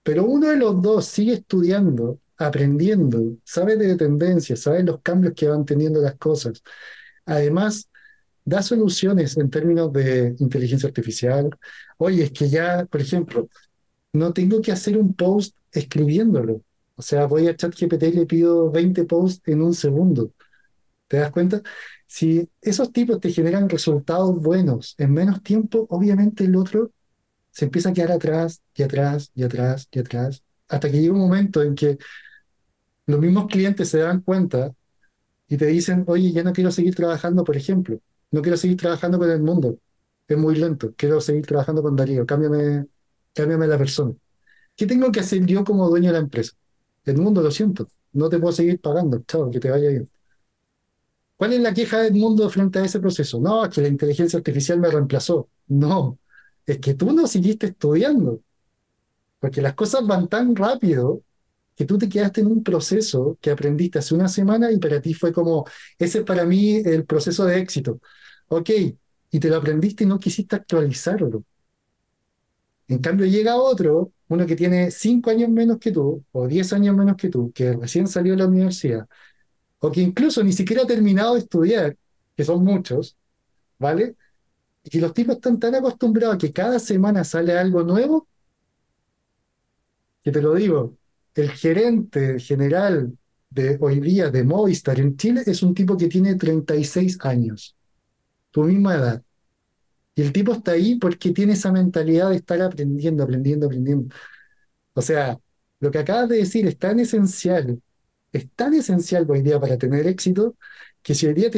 [0.03, 5.47] pero uno de los dos sigue estudiando, aprendiendo, sabe de tendencias, sabe los cambios que
[5.47, 6.61] van teniendo las cosas.
[7.25, 7.89] Además,
[8.45, 11.49] da soluciones en términos de inteligencia artificial.
[11.97, 13.47] Oye, es que ya, por ejemplo,
[14.13, 16.61] no tengo que hacer un post escribiéndolo.
[16.95, 20.31] O sea, voy a ChatGPT y le pido 20 posts en un segundo.
[21.07, 21.61] ¿Te das cuenta?
[22.13, 26.91] si esos tipos te generan resultados buenos en menos tiempo, obviamente el otro
[27.49, 31.21] se empieza a quedar atrás y atrás y atrás y atrás, hasta que llega un
[31.21, 31.97] momento en que
[33.07, 34.73] los mismos clientes se dan cuenta
[35.47, 37.99] y te dicen, oye, ya no quiero seguir trabajando, por ejemplo,
[38.31, 39.79] no quiero seguir trabajando con el mundo,
[40.27, 42.85] es muy lento, quiero seguir trabajando con Darío, cámbiame,
[43.33, 44.13] cámbiame la persona.
[44.75, 46.53] ¿Qué tengo que hacer yo como dueño de la empresa?
[47.05, 50.09] El mundo, lo siento, no te puedo seguir pagando, chao, que te vaya bien.
[51.35, 53.39] ¿Cuál es la queja del mundo frente a ese proceso?
[53.39, 55.49] No, es que la inteligencia artificial me reemplazó.
[55.67, 56.19] No,
[56.65, 58.41] es que tú no seguiste estudiando,
[59.39, 61.21] porque las cosas van tan rápido
[61.75, 65.13] que tú te quedaste en un proceso que aprendiste hace una semana y para ti
[65.13, 65.65] fue como,
[65.97, 67.99] ese es para mí el proceso de éxito.
[68.47, 68.69] Ok,
[69.31, 71.43] y te lo aprendiste y no quisiste actualizarlo.
[72.87, 76.95] En cambio llega otro, uno que tiene cinco años menos que tú, o diez años
[76.95, 79.07] menos que tú, que recién salió de la universidad,
[79.79, 81.97] o que incluso ni siquiera ha terminado de estudiar,
[82.35, 83.17] que son muchos,
[83.79, 84.15] ¿vale?
[84.83, 88.27] Y los tipos están tan acostumbrados a que cada semana sale algo nuevo,
[90.23, 90.97] que te lo digo,
[91.35, 93.17] el gerente general
[93.49, 97.75] de hoy día de Movistar en Chile es un tipo que tiene 36 años,
[98.51, 99.23] tu misma edad.
[100.15, 104.15] Y el tipo está ahí porque tiene esa mentalidad de estar aprendiendo, aprendiendo, aprendiendo.
[104.93, 105.39] O sea,
[105.79, 107.81] lo que acabas de decir es tan esencial,
[108.31, 110.55] es tan esencial hoy día para tener éxito,
[111.01, 111.49] que si hoy día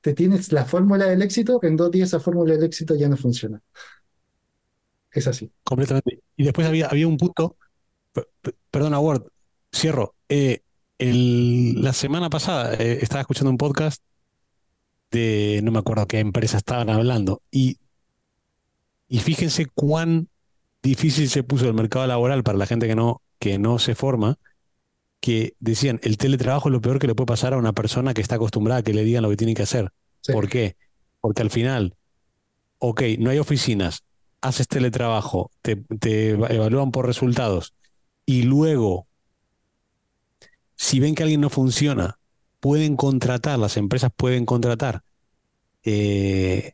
[0.00, 3.16] te, tienes la fórmula del éxito, en dos días esa fórmula del éxito ya no
[3.16, 3.60] funciona.
[5.12, 5.50] Es así.
[5.64, 6.22] Completamente.
[6.36, 7.56] Y después había, había un punto
[8.70, 9.24] Perdona, Ward,
[9.72, 10.14] cierro.
[10.28, 10.62] Eh,
[10.98, 14.02] la semana pasada eh, estaba escuchando un podcast
[15.10, 17.78] de, no me acuerdo qué empresa estaban hablando, y,
[19.08, 20.28] y fíjense cuán
[20.82, 24.38] difícil se puso el mercado laboral para la gente que no, que no se forma,
[25.20, 28.20] que decían, el teletrabajo es lo peor que le puede pasar a una persona que
[28.20, 29.90] está acostumbrada a que le digan lo que tiene que hacer.
[30.32, 30.76] ¿Por qué?
[31.20, 31.96] Porque al final,
[32.78, 34.04] ok, no hay oficinas,
[34.40, 37.74] haces teletrabajo, te, te evalúan por resultados,
[38.26, 39.08] y luego,
[40.76, 42.18] si ven que alguien no funciona,
[42.60, 45.02] pueden contratar, las empresas pueden contratar.
[45.82, 46.72] Eh,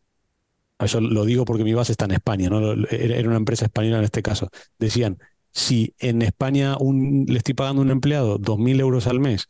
[0.79, 2.49] yo lo digo porque mi base está en España.
[2.91, 4.49] Era una empresa española en este caso.
[4.79, 5.19] Decían,
[5.53, 9.49] si en España le estoy pagando a un empleado 2.000 euros al mes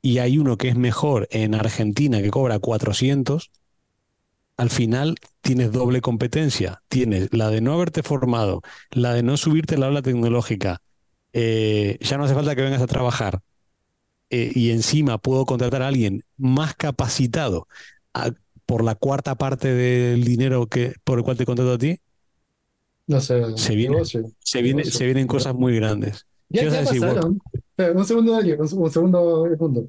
[0.00, 3.50] y hay uno que es mejor en Argentina que cobra 400,
[4.56, 6.82] al final tienes doble competencia.
[6.88, 10.80] Tienes la de no haberte formado, la de no subirte la ola tecnológica,
[11.32, 13.40] eh, ya no hace falta que vengas a trabajar
[14.30, 17.66] eh, y encima puedo contratar a alguien más capacitado
[18.66, 21.98] por la cuarta parte del dinero que, por el cual te contrato a ti,
[23.06, 26.26] no sé, se, viene, se, viene, se vienen cosas muy grandes.
[26.48, 27.40] Ya, pasaron.
[27.94, 29.88] un segundo, Darío, un, segundo,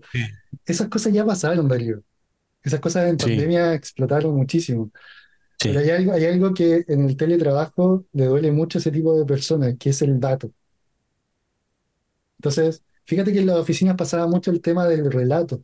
[0.66, 2.02] Esas cosas ya pasaron, Darío.
[2.64, 4.92] Esas cosas en pandemia explotaron muchísimo.
[5.62, 9.18] Pero hay algo, hay algo que en el teletrabajo le duele mucho a ese tipo
[9.18, 10.52] de personas, que es el dato.
[12.40, 15.62] Entonces, fíjate que en las oficinas pasaba mucho el tema del relato.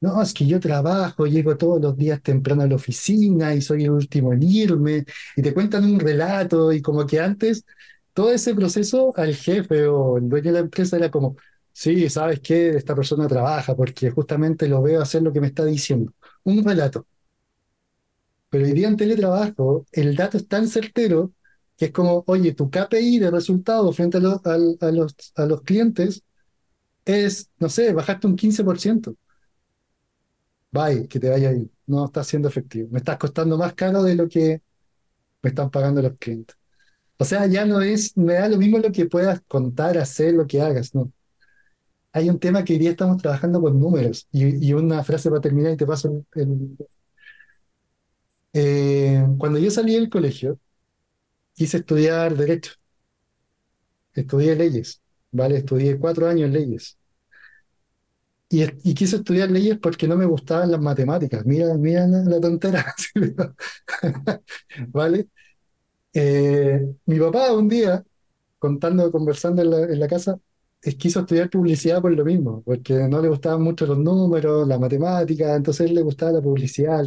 [0.00, 3.84] No, es que yo trabajo, llego todos los días temprano a la oficina y soy
[3.84, 5.04] el último en irme,
[5.36, 7.64] y te cuentan un relato, y como que antes
[8.12, 11.36] todo ese proceso al jefe o el dueño de la empresa era como,
[11.72, 12.70] sí, ¿sabes qué?
[12.70, 16.12] Esta persona trabaja porque justamente lo veo hacer lo que me está diciendo.
[16.44, 17.06] Un relato.
[18.50, 21.32] Pero hoy día en teletrabajo, el dato es tan certero
[21.76, 26.22] que es como, oye, tu KPI de resultado frente a, los, a los clientes
[27.04, 29.16] es, no sé, bajaste un 15%.
[30.70, 31.70] Bye, que te vaya ahí.
[31.86, 32.88] No está siendo efectivo.
[32.90, 34.62] Me estás costando más caro de lo que
[35.42, 36.56] me están pagando los clientes.
[37.18, 40.46] O sea, ya no es, me da lo mismo lo que puedas contar, hacer, lo
[40.46, 41.12] que hagas, no.
[42.12, 45.72] Hay un tema que hoy día estamos trabajando con números y, una frase para terminar
[45.72, 46.76] y te paso el...
[48.52, 50.58] Eh, cuando yo salí del colegio,
[51.54, 52.72] quise estudiar Derecho.
[54.14, 55.00] Estudié leyes,
[55.30, 55.58] ¿vale?
[55.58, 56.98] Estudié cuatro años leyes.
[58.50, 61.44] Y, y, quise estudiar leyes porque no me gustaban las matemáticas.
[61.44, 62.94] Mira, mira la, tontera.
[64.88, 65.28] ¿Vale?
[66.12, 68.04] Eh, mi papá un día,
[68.58, 70.38] contando, conversando en la, en la casa,
[70.98, 75.54] quiso estudiar publicidad por lo mismo, porque no le gustaban mucho los números, la matemática,
[75.54, 77.04] entonces le gustaba la publicidad.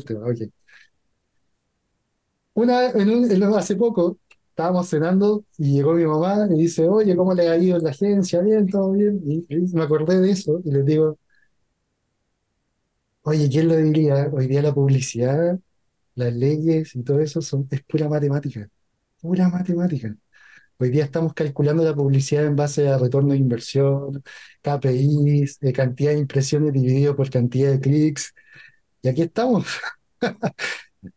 [2.54, 4.20] Una, en un, hace poco
[4.50, 7.92] estábamos cenando y llegó mi mamá y dice, oye, ¿cómo le ha ido en la
[7.92, 8.42] agencia?
[8.42, 9.22] Bien, todo bien.
[9.26, 11.18] Y, me acordé de eso y les digo,
[13.24, 14.30] oye, ¿quién lo diría?
[14.32, 15.60] Hoy día la publicidad,
[16.16, 18.70] las leyes y todo eso son, es pura matemática,
[19.22, 20.16] pura matemática.
[20.80, 24.24] Hoy día estamos calculando la publicidad en base a retorno de inversión,
[24.62, 28.34] KPIs, de cantidad de impresiones dividido por cantidad de clics.
[29.02, 29.68] Y aquí estamos.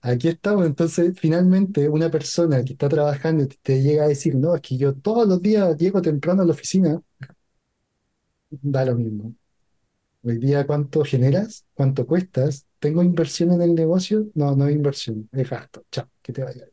[0.01, 4.55] Aquí estamos, entonces finalmente una persona que está trabajando y te llega a decir, no,
[4.55, 7.03] es que yo todos los días llego temprano a la oficina,
[8.51, 9.35] da lo mismo.
[10.25, 11.67] Hoy día, ¿cuánto generas?
[11.75, 12.67] ¿Cuánto cuestas?
[12.81, 14.27] ¿Tengo inversión en el negocio?
[14.35, 15.85] No, no hay inversión, es gasto.
[15.91, 16.67] Chao, que te vaya.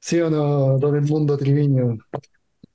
[0.00, 1.98] ¿Sí o no, don el mundo Triviño?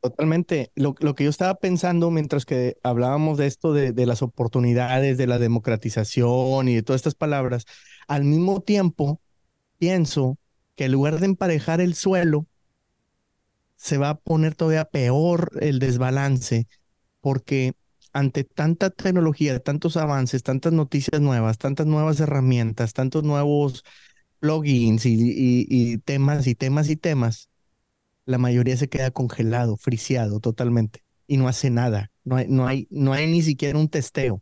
[0.01, 0.71] Totalmente.
[0.75, 5.17] Lo, lo que yo estaba pensando mientras que hablábamos de esto, de, de las oportunidades,
[5.17, 7.63] de la democratización y de todas estas palabras,
[8.07, 9.21] al mismo tiempo
[9.79, 10.37] pienso
[10.75, 12.47] que en lugar de emparejar el suelo,
[13.75, 16.67] se va a poner todavía peor el desbalance,
[17.21, 17.73] porque
[18.13, 23.83] ante tanta tecnología, tantos avances, tantas noticias nuevas, tantas nuevas herramientas, tantos nuevos
[24.39, 27.49] plugins y, temas y temas y temas,
[28.25, 32.11] la mayoría se queda congelado, friseado totalmente y no hace nada.
[32.23, 34.35] No hay, no hay, no hay ni siquiera un testeo.
[34.35, 34.41] O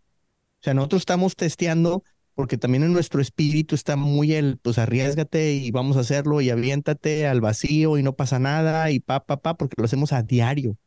[0.64, 2.04] sea, nosotros estamos testeando
[2.36, 6.50] porque también en nuestro espíritu está muy el, pues arriesgate y vamos a hacerlo y
[6.50, 10.24] aviéntate al vacío y no pasa nada y pa, pa, pa, porque lo hacemos a
[10.24, 10.78] diario.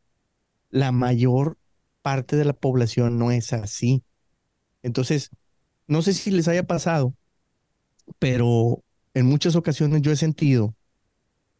[0.70, 1.56] La mayor
[2.04, 4.04] parte de la población no es así.
[4.82, 5.30] Entonces,
[5.88, 7.14] no sé si les haya pasado,
[8.18, 8.82] pero
[9.14, 10.74] en muchas ocasiones yo he sentido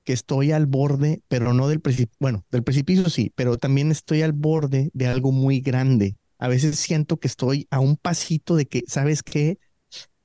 [0.04, 4.22] que estoy al borde, pero no del precipicio, bueno, del precipicio sí, pero también estoy
[4.22, 6.16] al borde de algo muy grande.
[6.38, 9.58] A veces siento que estoy a un pasito de que, ¿sabes qué?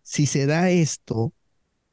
[0.03, 1.33] Si se da esto,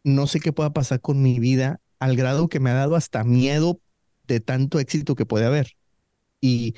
[0.05, 3.24] no sé qué pueda pasar con mi vida al grado que me ha dado hasta
[3.24, 3.81] miedo
[4.27, 5.72] de tanto éxito que puede haber.
[6.41, 6.74] Y,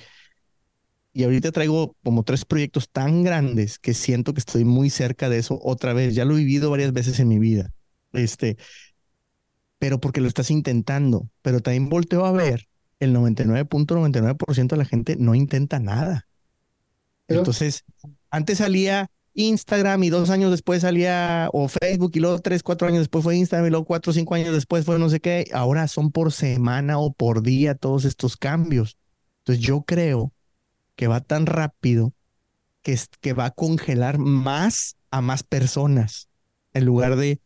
[1.12, 5.38] y ahorita traigo como tres proyectos tan grandes que siento que estoy muy cerca de
[5.38, 6.14] eso otra vez.
[6.14, 7.72] Ya lo he vivido varias veces en mi vida.
[8.12, 8.56] Este,
[9.78, 11.28] pero porque lo estás intentando.
[11.42, 12.68] Pero también volteo a ver
[13.00, 16.28] el 99.99% de la gente no intenta nada.
[17.26, 17.84] Pero Entonces,
[18.30, 23.00] antes salía Instagram y dos años después salía o Facebook y luego tres, cuatro años
[23.00, 25.46] después fue Instagram y luego cuatro, cinco años después fue no sé qué.
[25.52, 28.98] Ahora son por semana o por día todos estos cambios.
[29.40, 30.32] Entonces, yo creo
[30.98, 32.14] que va tan rápido
[32.82, 36.28] que, es- que va a congelar más a más personas
[36.74, 37.40] en lugar de,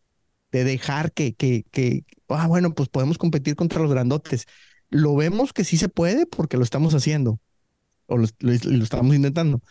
[0.53, 4.47] de dejar que, que, que, ah, bueno, pues podemos competir contra los grandotes.
[4.91, 7.41] Lo vemos que sí se puede porque lo estamos haciendo
[8.07, 8.27] o lo,
[8.83, 9.63] estamos intentando,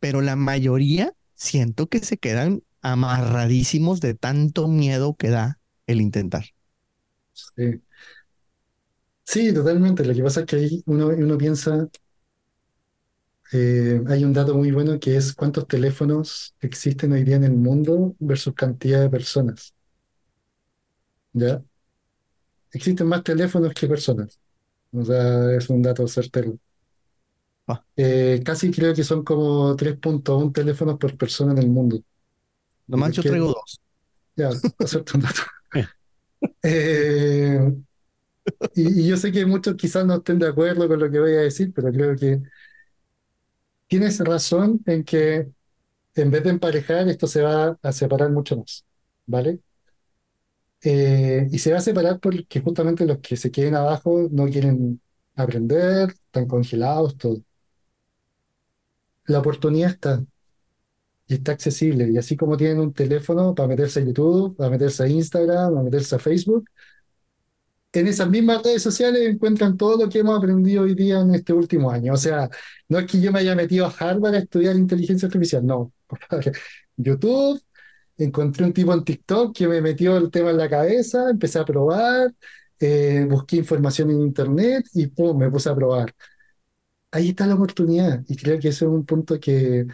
[0.00, 6.46] pero la mayoría siento que se quedan amarradísimos de tanto miedo que da el intentar.
[7.32, 7.80] sí.
[9.24, 10.04] Sí, totalmente.
[10.04, 11.88] Lo que pasa es que ahí uno, uno piensa,
[13.52, 17.52] eh, hay un dato muy bueno que es cuántos teléfonos existen hoy día en el
[17.52, 19.74] mundo versus cantidad de personas.
[21.32, 21.62] ¿Ya?
[22.72, 24.38] Existen más teléfonos que personas.
[24.92, 26.58] O sea, es un dato certero.
[27.66, 32.02] Ah, Eh, casi creo que son como 3.1 teléfonos por persona en el mundo.
[33.12, 33.80] yo Que, traigo dos.
[34.36, 35.42] ya, hacerte un dato.
[36.62, 37.58] Eh,
[38.74, 41.32] y, y yo sé que muchos quizás no estén de acuerdo con lo que voy
[41.34, 42.40] a decir, pero creo que
[43.90, 45.48] tienes razón en que
[46.16, 48.86] en vez de emparejar, esto se va a separar mucho más,
[49.26, 49.60] ¿vale?
[50.82, 55.00] Eh, y se va a separar porque justamente los que se queden abajo no quieren
[55.34, 57.42] aprender, están congelados, todo.
[59.26, 60.22] La oportunidad está
[61.26, 62.10] y está accesible.
[62.10, 65.84] Y así como tienen un teléfono para meterse a YouTube, para meterse a Instagram, para
[65.84, 66.68] meterse a Facebook,
[67.92, 71.52] en esas mismas redes sociales encuentran todo lo que hemos aprendido hoy día en este
[71.52, 72.12] último año.
[72.14, 72.48] O sea,
[72.88, 75.92] no es que yo me haya metido a Harvard a estudiar inteligencia artificial, no.
[76.96, 77.60] YouTube,
[78.18, 81.64] encontré un tipo en TikTok que me metió el tema en la cabeza, empecé a
[81.64, 82.32] probar,
[82.78, 86.14] eh, busqué información en internet y pum, me puse a probar.
[87.12, 89.86] Ahí está la oportunidad y creo que ese es un punto que,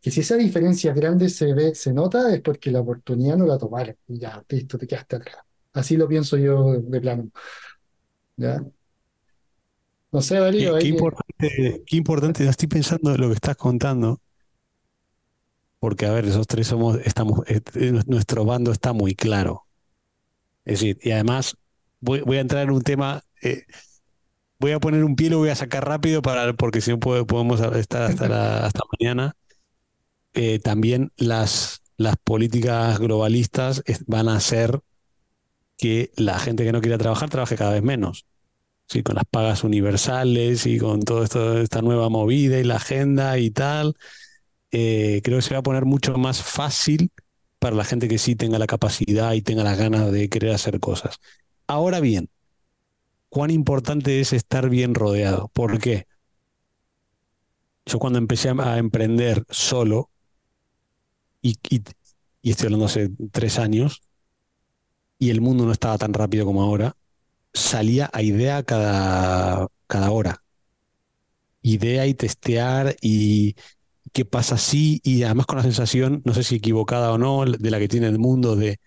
[0.00, 3.58] que si esa diferencia grande se ve, se nota, es porque la oportunidad no la
[3.58, 5.51] tomaron ya, listo, te quedaste atrás.
[5.72, 7.30] Así lo pienso yo de, plano.
[8.36, 8.62] ¿ya?
[10.10, 14.20] No sé, Darío, Qué, qué importante, qué importante, estoy pensando en lo que estás contando,
[15.78, 19.64] porque a ver, esos tres somos, estamos, eh, eh, nuestro bando está muy claro.
[20.64, 21.56] Es decir, y además
[22.00, 23.64] voy, voy a entrar en un tema, eh,
[24.58, 27.00] voy a poner un pie y lo voy a sacar rápido para, porque si no
[27.00, 29.34] podemos estar hasta la, hasta mañana.
[30.34, 34.80] Eh, también las, las políticas globalistas van a hacer
[35.82, 38.24] que la gente que no quiera trabajar trabaje cada vez menos.
[38.88, 41.24] Sí, con las pagas universales y con toda
[41.62, 43.94] esta nueva movida y la agenda y tal,
[44.72, 47.12] eh, creo que se va a poner mucho más fácil
[47.58, 50.80] para la gente que sí tenga la capacidad y tenga las ganas de querer hacer
[50.80, 51.20] cosas.
[51.68, 52.30] Ahora bien,
[53.30, 55.48] ¿cuán importante es estar bien rodeado?
[55.54, 56.06] ¿Por qué?
[57.86, 60.10] Yo cuando empecé a emprender solo
[61.40, 61.82] y, y
[62.44, 64.02] y estoy hablando hace tres años,
[65.22, 66.96] y el mundo no estaba tan rápido como ahora,
[67.54, 70.42] salía a idea cada, cada hora.
[71.62, 73.54] Idea y testear y
[74.12, 77.70] qué pasa así, y además con la sensación, no sé si equivocada o no, de
[77.70, 78.80] la que tiene el mundo de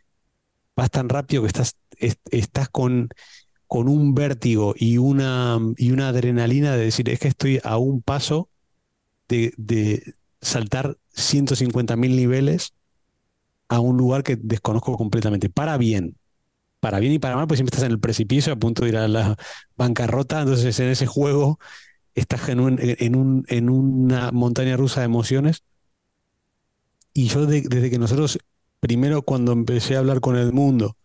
[0.75, 1.77] vas tan rápido que estás,
[2.31, 3.07] estás con,
[3.65, 8.01] con un vértigo y una, y una adrenalina de decir, es que estoy a un
[8.01, 8.49] paso
[9.29, 12.73] de, de saltar 150 mil niveles
[13.69, 16.17] a un lugar que desconozco completamente, para bien,
[16.85, 18.97] para bien y para mal, pues siempre estás en el precipicio a punto de ir
[18.97, 19.35] a la
[19.75, 21.57] bancarrota, entonces en ese juego
[22.13, 22.77] estás en, un,
[23.47, 25.63] en, una montaña rusa de emociones.
[27.11, 28.37] Y yo desde que nosotros,
[28.79, 30.95] primero cuando empecé a hablar con el mundo,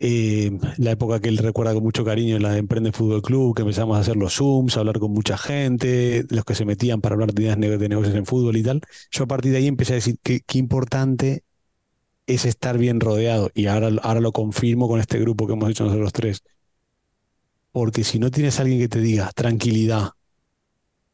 [0.00, 3.62] eh, la época que él recuerda con mucho cariño, la de Emprende Fútbol Club, que
[3.62, 7.12] empezamos a hacer los Zooms, a hablar con mucha gente, los que se metían para
[7.12, 8.80] hablar de ideas de negocios en fútbol y tal.
[9.12, 11.44] Yo a partir de ahí empecé a decir qué importante
[12.26, 13.50] es estar bien rodeado.
[13.54, 16.42] Y ahora, ahora lo confirmo con este grupo que hemos hecho nosotros tres.
[17.72, 20.10] Porque si no tienes a alguien que te diga, tranquilidad,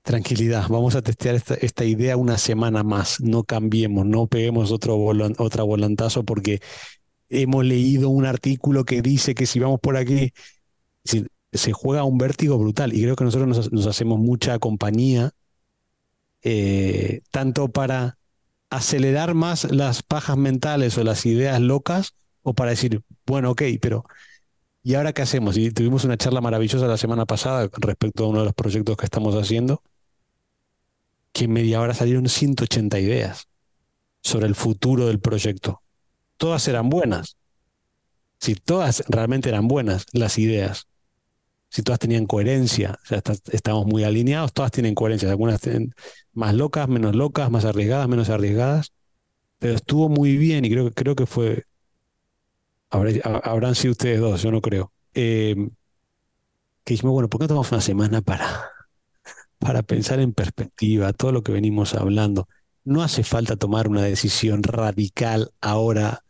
[0.02, 4.96] tranquilidad, vamos a testear esta, idea una semana más, no cambiemos, no peguemos otro
[5.38, 6.60] otra volantazo porque
[7.28, 10.32] hemos leído un artículo que dice que si vamos por aquí,
[11.04, 12.92] se juega un vértigo brutal.
[12.92, 15.32] Y creo que nosotros nos, hacemos mucha compañía,
[16.42, 18.18] eh, tanto para
[18.70, 24.04] acelerar más las pajas mentales o las ideas locas o para decir, bueno, ok, pero
[24.82, 25.56] ¿y ahora qué hacemos?
[25.56, 29.04] Y tuvimos una charla maravillosa la semana pasada respecto a uno de los proyectos que
[29.04, 29.82] estamos haciendo,
[31.32, 33.48] que en media hora salieron 180 ideas
[34.22, 35.82] sobre el futuro del proyecto.
[36.36, 37.36] Todas eran buenas.
[38.38, 40.86] Si todas realmente eran buenas las ideas,
[41.70, 45.94] si todas tenían coherencia, o sea, estamos muy alineados, todas tienen coherencia, algunas tienen
[46.32, 48.92] más locas, menos locas, más arriesgadas, menos arriesgadas,
[49.58, 51.64] pero estuvo muy bien y creo, creo que fue,
[52.90, 55.54] habrán sido ustedes dos, yo no creo, eh,
[56.84, 58.70] que dijimos, bueno, ¿por qué no tomamos una semana para,
[59.58, 62.48] para pensar en perspectiva todo lo que venimos hablando?
[62.82, 66.24] No hace falta tomar una decisión radical ahora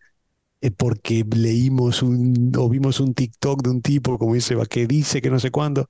[0.77, 5.41] porque leímos o vimos un TikTok de un tipo, como dice, que dice que no
[5.41, 5.89] sé cuándo.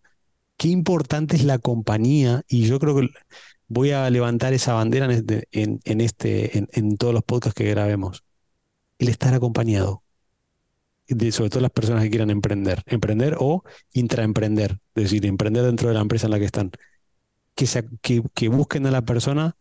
[0.57, 3.09] Qué importante es la compañía, y yo creo que
[3.69, 8.25] voy a levantar esa bandera en, este, en, este, en, todos los podcasts que grabemos.
[8.99, 10.03] El estar acompañado.
[11.09, 12.83] De, sobre todo las personas que quieran emprender.
[12.87, 14.79] Emprender o intraemprender.
[14.95, 16.71] Es decir, emprender dentro de la empresa en la que están.
[17.55, 17.67] Que,
[18.03, 19.57] que, que busquen a la persona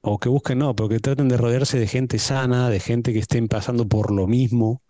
[0.00, 3.18] o que busquen, no, pero que traten de rodearse de gente sana, de gente que
[3.20, 4.82] estén pasando por lo mismo,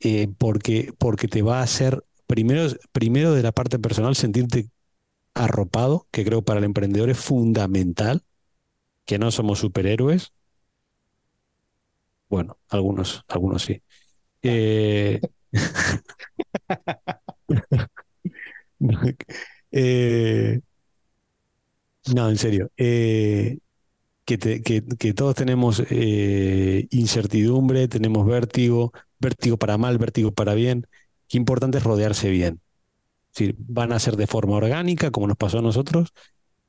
[0.00, 4.70] eh, porque, porque te va a hacer, primero, primero de la parte personal, sentirte
[5.34, 8.22] arropado, que creo para el emprendedor es fundamental,
[9.06, 10.34] que no somos superhéroes.
[12.28, 13.82] Bueno, algunos, algunos sí.
[14.42, 15.20] Eh,
[19.72, 20.60] eh,
[22.14, 22.70] no, en serio
[24.38, 30.86] que, todos tenemos eh, incertidumbre, tenemos vértigo, vértigo para mal, vértigo para bien.
[31.28, 32.60] Qué importante es rodearse bien.
[33.34, 36.12] Es van a ser de forma orgánica, como nos pasó a nosotros,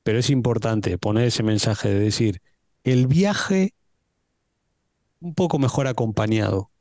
[0.04, 2.42] pero es importante poner ese mensaje de decir,
[2.84, 3.74] el viaje
[5.20, 6.72] un poco mejor acompañado.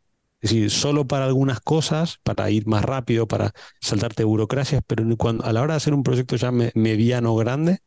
[0.41, 5.44] Es decir, solo para algunas cosas, para ir más rápido, para saltarte burocracias, pero cuando,
[5.44, 7.81] a la hora de hacer un proyecto ya mediano o grande,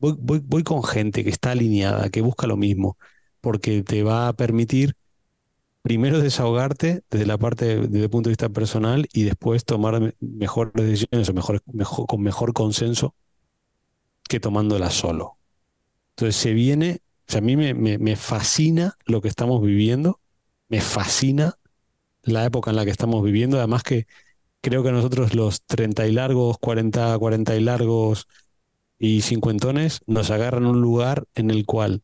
[0.00, 2.96] voy, con gente que está alineada, que busca lo mismo,
[3.40, 4.96] porque te va a permitir
[5.82, 10.72] primero desahogarte desde la parte, desde el punto de vista personal y después tomar mejores
[10.74, 11.62] decisiones o mejor,
[12.06, 13.14] con mejor consenso
[14.28, 15.38] que tomándola solo.
[16.10, 17.00] Entonces se viene,
[17.34, 20.20] a mí me, me, fascina lo que estamos viviendo,
[20.68, 21.56] me fascina
[22.22, 24.06] la época en la que estamos viviendo, además que
[24.60, 28.28] creo que nosotros los 30 y largos, 40, 40 y largos,
[29.00, 32.02] y cincuentones nos agarran un lugar en el cual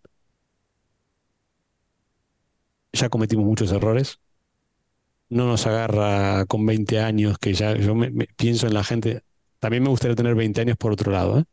[2.93, 4.19] ya cometimos muchos errores.
[5.29, 9.23] No nos agarra con 20 años, que ya yo me, pienso en la gente.
[9.59, 11.45] También me gustaría tener 20 años por otro lado, ¿eh?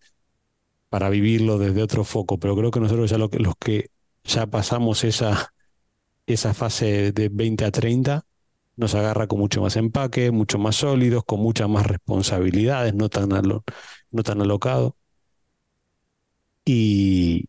[0.89, 3.89] para vivirlo desde otro foco, pero creo que nosotros ya lo los que
[4.23, 5.53] ya pasamos esa,
[6.25, 8.25] esa fase de 20 a 30,
[8.77, 13.29] nos agarra con mucho más empaque, mucho más sólidos, con muchas más responsabilidades, no tan,
[13.29, 14.95] no tan alocado.
[16.65, 17.45] Y,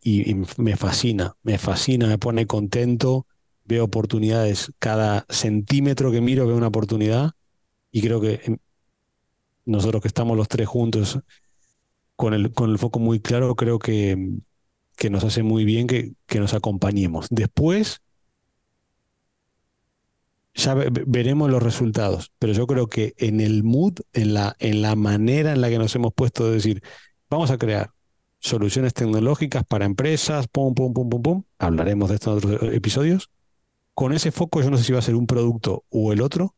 [0.59, 3.27] me fascina, me fascina, me pone contento,
[3.65, 7.32] veo oportunidades, cada centímetro que miro veo una oportunidad
[7.93, 8.59] y creo que em,
[9.65, 11.20] nosotros que estamos los tres juntos
[12.16, 14.39] con el, con el foco muy claro, creo que,
[14.97, 17.27] que nos hace muy bien que, que nos acompañemos.
[17.31, 18.03] Después
[20.55, 24.95] ya veremos los resultados, pero yo creo que en el mood, en la, en la
[24.97, 26.82] manera en la que nos hemos puesto de decir,
[27.28, 27.91] vamos a crear
[28.45, 33.31] soluciones tecnológicas para empresas, pum, pum, pum, pum, pum, hablaremos de esto en otros episodios.
[33.95, 36.55] Con ese foco yo no sé si va a ser un producto o el otro,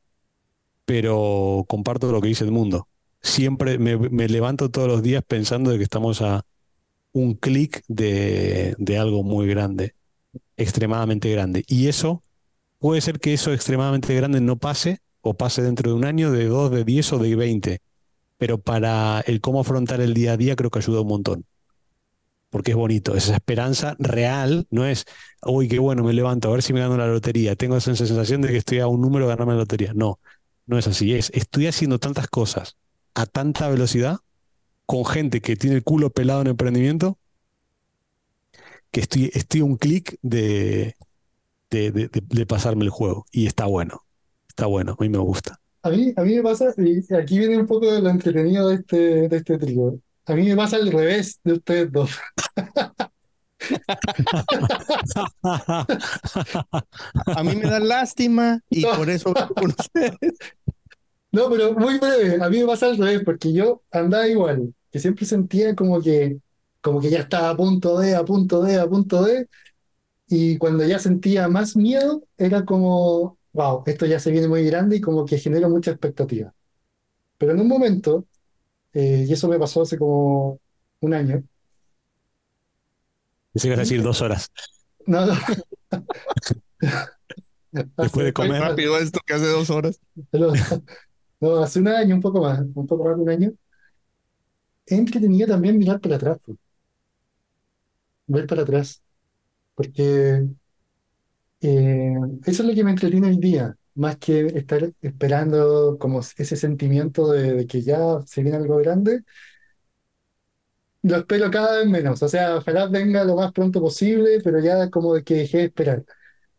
[0.84, 2.88] pero comparto lo que dice el mundo.
[3.22, 6.44] Siempre me, levanto todos los días pensando de que estamos a
[7.12, 9.94] un clic de, de algo muy grande,
[10.56, 11.62] extremadamente grande.
[11.68, 12.24] Y eso
[12.80, 16.46] puede ser que eso extremadamente grande no pase o pase dentro de un año, de
[16.46, 17.80] dos, de diez o de veinte.
[18.38, 21.44] Pero para el cómo afrontar el día a día creo que ayuda un montón.
[22.56, 25.04] Porque es bonito, esa esperanza real, no es,
[25.42, 28.40] uy, qué bueno, me levanto a ver si me gano la lotería, tengo esa sensación
[28.40, 29.92] de que estoy a un número de ganarme la lotería.
[29.94, 30.20] No,
[30.64, 32.78] no es así, es, estoy haciendo tantas cosas
[33.12, 34.20] a tanta velocidad
[34.86, 37.18] con gente que tiene el culo pelado en emprendimiento
[38.90, 40.96] que estoy, estoy un clic de,
[41.68, 43.26] de, pasarme el juego.
[43.32, 44.00] Y está bueno.
[44.48, 44.96] Está bueno.
[44.98, 45.60] A mí me gusta.
[45.82, 48.76] A mí, a mí me pasa, y aquí viene un poco de lo entretenido de
[48.76, 50.00] este, de este trío.
[50.26, 52.10] A mí me pasa al revés de ustedes dos.
[57.26, 60.36] a mí me da lástima y por eso con ustedes.
[61.32, 62.42] No, pero muy breve.
[62.42, 66.38] A mí me pasa al revés, porque yo andaba igual, que siempre sentía como que,
[66.80, 69.48] como que ya estaba a punto de, a punto de, a punto de,
[70.28, 74.96] y cuando ya sentía más miedo, era como, wow, esto ya se viene muy grande
[74.96, 76.54] y como que genera mucha expectativa.
[77.38, 78.26] Pero en un momento,
[78.96, 80.58] eh, y eso me pasó hace como
[81.00, 81.42] un año.
[83.52, 84.50] Pensé que a decir dos horas.
[85.06, 85.34] No, no.
[87.98, 88.62] Después de comer.
[88.62, 90.00] rápido esto que hace dos horas.
[91.38, 93.52] No, hace un año, un poco más, un poco más de un año.
[94.86, 96.38] He entretenido también mirar para atrás.
[96.44, 96.56] Pues.
[98.26, 99.02] Ver para atrás
[99.76, 100.48] porque
[101.60, 102.14] eh,
[102.46, 107.32] eso es lo que me entretiene hoy día, más que estar esperando como ese sentimiento
[107.32, 109.22] de, que ya se viene algo grande,
[111.02, 114.90] lo espero cada vez menos, o sea, ojalá venga lo más pronto posible, pero ya
[114.90, 116.04] como que dejé de esperar,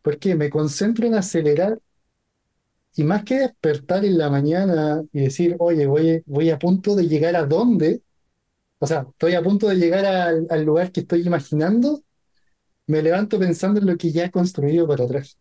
[0.01, 1.79] porque me concentro en acelerar
[2.95, 7.07] y más que despertar en la mañana y decir, oye, voy, voy a punto de
[7.07, 8.01] llegar a dónde,
[8.79, 12.03] o sea, estoy a punto de llegar al lugar que estoy imaginando,
[12.87, 15.37] me levanto pensando en lo que ya he construido para atrás.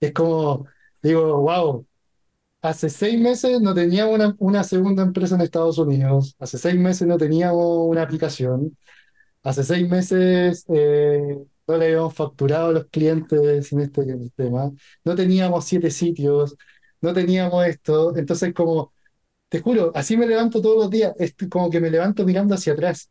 [0.00, 0.66] Es como,
[1.02, 1.86] digo, wow,
[2.62, 7.06] hace seis meses no teníamos una, una segunda empresa en Estados Unidos, hace seis meses
[7.08, 8.76] no teníamos una aplicación,
[9.42, 14.04] hace seis meses eh, no le habíamos facturado a los clientes en este
[14.36, 14.72] tema,
[15.04, 16.56] no teníamos siete sitios,
[17.00, 18.92] no teníamos esto, entonces como,
[19.48, 22.74] te juro, así me levanto todos los días, es como que me levanto mirando hacia
[22.74, 23.10] atrás,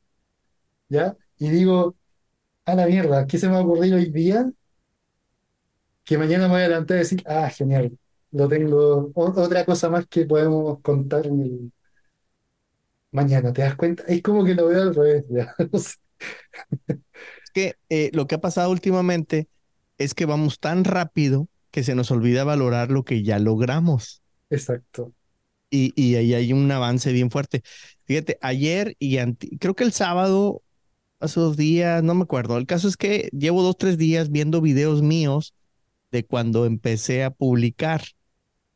[0.89, 1.15] ¿ya?
[1.38, 1.95] Y digo,
[2.65, 4.51] a la mierda, ¿qué se me ha ocurrido hoy día?
[6.11, 7.97] Que mañana me voy a levantar y decir, ah, genial,
[8.33, 11.71] lo tengo, otra cosa más que podemos contar en el...
[13.11, 14.03] mañana, ¿te das cuenta?
[14.09, 15.55] Es como que lo veo al revés, ya.
[17.45, 19.47] Es que eh, lo que ha pasado últimamente
[19.97, 24.21] es que vamos tan rápido que se nos olvida valorar lo que ya logramos.
[24.49, 25.13] Exacto.
[25.69, 27.63] Y, y ahí hay un avance bien fuerte.
[28.03, 29.17] Fíjate, ayer y
[29.59, 30.61] creo que el sábado
[31.21, 32.57] hace dos días, no me acuerdo.
[32.57, 35.53] El caso es que llevo dos, tres días viendo videos míos
[36.11, 38.03] de cuando empecé a publicar.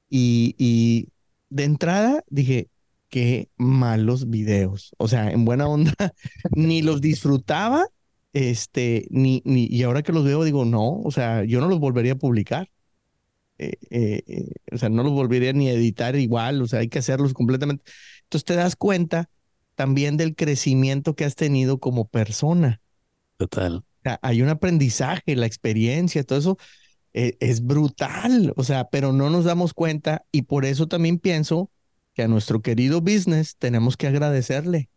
[0.09, 1.09] Y, y
[1.49, 2.69] de entrada dije,
[3.09, 4.93] qué malos videos.
[4.97, 5.93] O sea, en buena onda,
[6.55, 7.85] ni los disfrutaba,
[8.33, 11.79] este, ni, ni, y ahora que los veo digo, no, o sea, yo no los
[11.79, 12.69] volvería a publicar.
[13.57, 16.89] Eh, eh, eh, o sea, no los volvería ni a editar igual, o sea, hay
[16.89, 17.85] que hacerlos completamente.
[18.23, 19.29] Entonces te das cuenta
[19.75, 22.81] también del crecimiento que has tenido como persona.
[23.37, 23.83] Total.
[24.21, 26.57] hay un aprendizaje, la experiencia, todo eso
[27.17, 31.71] eh, es brutal, o sea, pero no nos damos cuenta y por eso también pienso
[32.13, 34.89] que a nuestro querido business tenemos que agradecerle.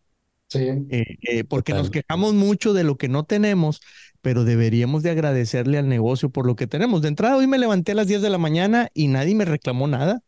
[0.48, 0.66] Sí.
[0.90, 3.80] Eh, eh, porque nos quejamos mucho de lo que no tenemos,
[4.20, 7.02] pero deberíamos de agradecerle al negocio por lo que tenemos.
[7.02, 9.86] De entrada, hoy me levanté a las 10 de la mañana y nadie me reclamó
[9.86, 10.20] nada.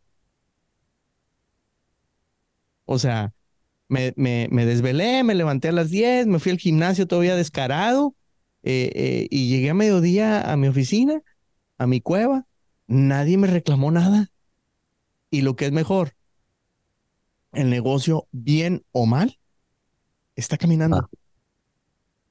[2.85, 3.33] O sea,
[3.89, 8.15] me, me, desvelé, me levanté a las 10, me fui al gimnasio todavía descarado
[8.62, 11.21] eh, eh, y llegué a mediodía a mi oficina,
[11.81, 12.47] a mi cueva.
[12.86, 14.31] Nadie me reclamó nada.
[15.31, 16.15] Y lo que es mejor,
[17.52, 19.39] el negocio, bien o mal,
[20.36, 20.98] está caminando.
[20.98, 21.09] Ah.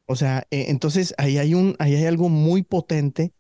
[0.06, 3.34] O sea, eh, entonces ahí hay, un, ahí hay algo muy potente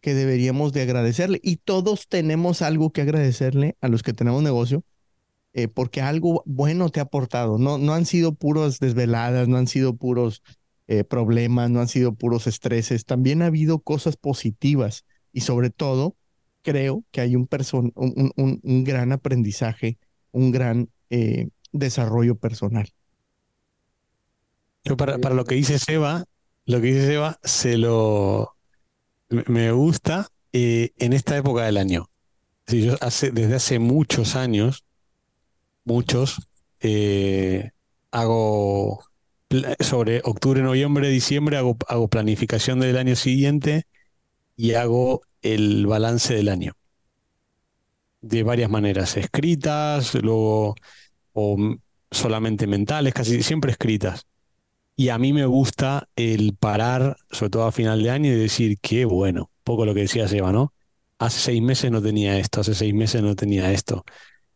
[0.00, 1.38] que deberíamos de agradecerle.
[1.42, 4.84] Y todos tenemos algo que agradecerle a los que tenemos negocio
[5.52, 7.58] eh, porque algo bueno te ha aportado.
[7.58, 10.42] No, no han sido puros desveladas, no han sido puros
[10.86, 16.16] eh, problemas, no han sido puros estreses, también ha habido cosas positivas y sobre todo
[16.62, 19.98] creo que hay un, un, un, un gran aprendizaje,
[20.30, 22.88] un gran eh, desarrollo personal.
[24.84, 26.24] Yo para, para lo que dice Seba,
[26.66, 28.56] lo que dice Seba, se lo
[29.28, 32.08] me gusta eh, en esta época del año.
[32.66, 32.96] Yo
[33.32, 34.84] desde hace muchos años,
[35.84, 36.48] muchos,
[36.80, 37.70] eh,
[38.10, 39.04] hago
[39.80, 43.86] sobre octubre, noviembre, diciembre, hago, hago planificación del año siguiente
[44.62, 46.74] y hago el balance del año.
[48.20, 50.76] De varias maneras, escritas, luego
[51.32, 51.56] o
[52.12, 54.24] solamente mentales, casi siempre escritas.
[54.94, 58.78] Y a mí me gusta el parar, sobre todo a final de año, y decir,
[58.80, 60.72] qué bueno, poco lo que decía Seba, ¿no?
[61.18, 64.04] Hace seis meses no tenía esto, hace seis meses no tenía esto.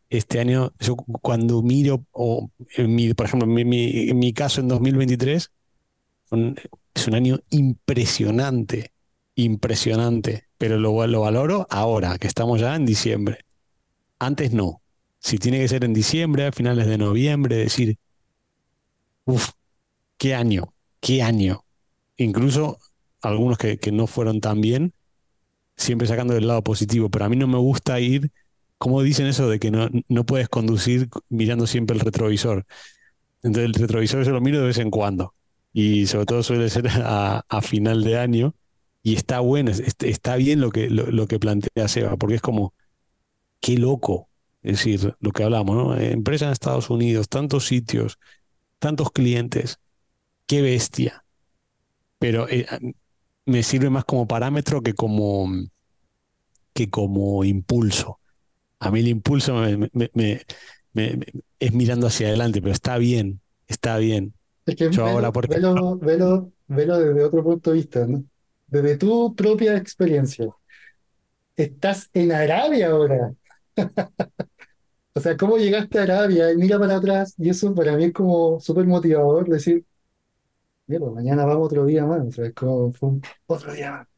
[0.09, 4.69] Este año, yo cuando miro, o en mi, por ejemplo, en mi, mi caso en
[4.69, 5.51] 2023,
[6.95, 8.93] es un año impresionante,
[9.37, 13.45] impresionante, pero lo, lo valoro ahora, que estamos ya en diciembre.
[14.19, 14.83] Antes no.
[15.21, 17.99] Si tiene que ser en diciembre, a finales de noviembre, decir,
[19.25, 19.51] uff,
[20.19, 21.65] qué año, qué año.
[22.17, 22.79] Incluso
[23.23, 24.95] algunos que, no fueron tan bien,
[25.77, 28.33] siempre sacando del lado positivo, pero a mí no me gusta ir,
[28.79, 32.67] como dicen eso de que no, no puedes conducir mirando siempre el retrovisor.
[33.43, 35.35] Entonces el retrovisor yo lo miro de vez en cuando
[35.73, 38.55] y sobre todo suele ser a final de año
[39.07, 42.75] y está bueno, está bien lo que, lo, lo, que plantea Seba, porque es como,
[43.61, 44.29] qué loco,
[44.65, 45.97] es decir, lo que hablamos, ¿no?
[45.97, 48.19] Empresa en Estados Unidos, tantos sitios,
[48.81, 49.79] tantos clientes,
[50.49, 51.25] qué bestia.
[52.19, 52.67] Pero eh,
[53.45, 55.53] me sirve más como parámetro que como,
[56.73, 58.19] que como impulso.
[58.81, 60.11] A mí el impulso me, me,
[60.95, 61.27] me,
[61.61, 64.35] es mirando hacia adelante, pero está bien, está bien.
[64.67, 65.55] Es que Yo velo, ahora porque...
[65.55, 68.25] velo, velo, velo, desde otro punto de vista, ¿no?
[68.67, 70.47] Desde tu propia experiencia.
[71.57, 73.33] Estás en Arabia ahora.
[75.15, 76.53] o sea, ¿cómo llegaste a Arabia?
[76.53, 79.85] Y mira para atrás, y eso para mí es como súper motivador, decir,
[80.87, 84.09] mira, mañana vamos otro día más, o sea, es como fue un, otro día más.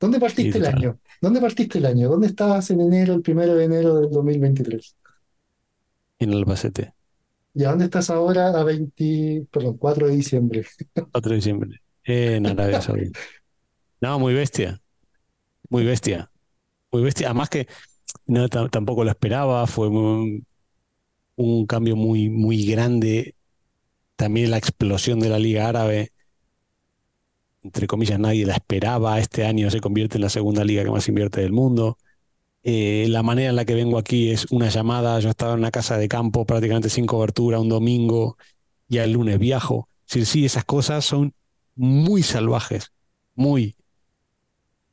[0.00, 0.98] ¿Dónde partiste Sí, el año?
[1.20, 2.08] ¿Dónde partiste el año?
[2.08, 4.96] ¿Dónde estabas en enero, el primero de enero del 2023?
[6.18, 6.94] En Albacete,
[7.54, 10.64] ¿Y a dónde estás ahora a 20, perdón, 4 de diciembre?
[11.12, 13.20] 4 de diciembre, en Arabia Saudita.
[14.00, 14.80] No, muy bestia,
[15.68, 16.30] muy bestia,
[16.90, 17.28] muy bestia.
[17.28, 17.68] Además que
[18.26, 20.46] no, ta- tampoco lo esperaba, fue un,
[21.66, 23.34] cambio muy, muy grande.
[24.16, 26.12] También la explosión de la Liga Árabe,
[27.62, 29.18] entre comillas, nadie la esperaba.
[29.18, 31.98] Este año se convierte en la segunda liga que más invierte del mundo.
[32.64, 35.18] Eh, la manera en la que vengo aquí es una llamada.
[35.20, 38.36] Yo estaba en una casa de campo prácticamente sin cobertura un domingo
[38.88, 39.88] y el lunes viajo.
[40.06, 41.34] Sí, sí, esas cosas son
[41.76, 42.92] muy salvajes,
[43.34, 43.76] muy.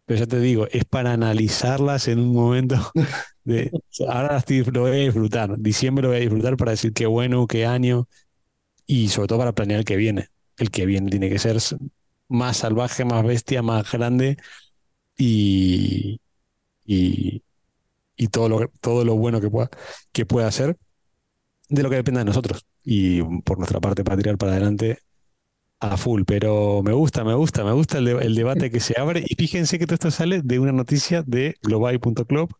[0.05, 2.75] Pero ya te digo, es para analizarlas en un momento
[3.43, 3.71] de...
[4.07, 5.57] Ahora estoy- lo voy a disfrutar.
[5.59, 8.07] Diciembre lo voy a disfrutar para decir qué bueno, qué año
[8.87, 10.29] y sobre todo para planear el que viene.
[10.57, 11.57] El que viene tiene que ser
[12.29, 14.37] más salvaje, más bestia, más grande
[15.17, 16.21] y,
[16.85, 17.43] y,
[18.17, 19.69] y todo lo, todo lo bueno que pueda,
[20.13, 20.77] que pueda hacer
[21.69, 22.65] de lo que dependa de nosotros.
[22.83, 24.99] Y por nuestra parte, para tirar para adelante
[25.79, 26.23] a full.
[26.25, 29.23] Pero me gusta, me gusta, me gusta el, de- el debate que se abre.
[29.27, 32.53] Y fíjense que todo esto sale de una noticia de global.club,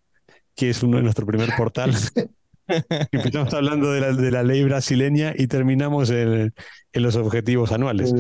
[0.56, 1.94] que es uno de nuestro primer portal.
[3.12, 6.54] Empezamos hablando de la, de la ley brasileña y terminamos en,
[6.94, 8.14] en los objetivos anuales.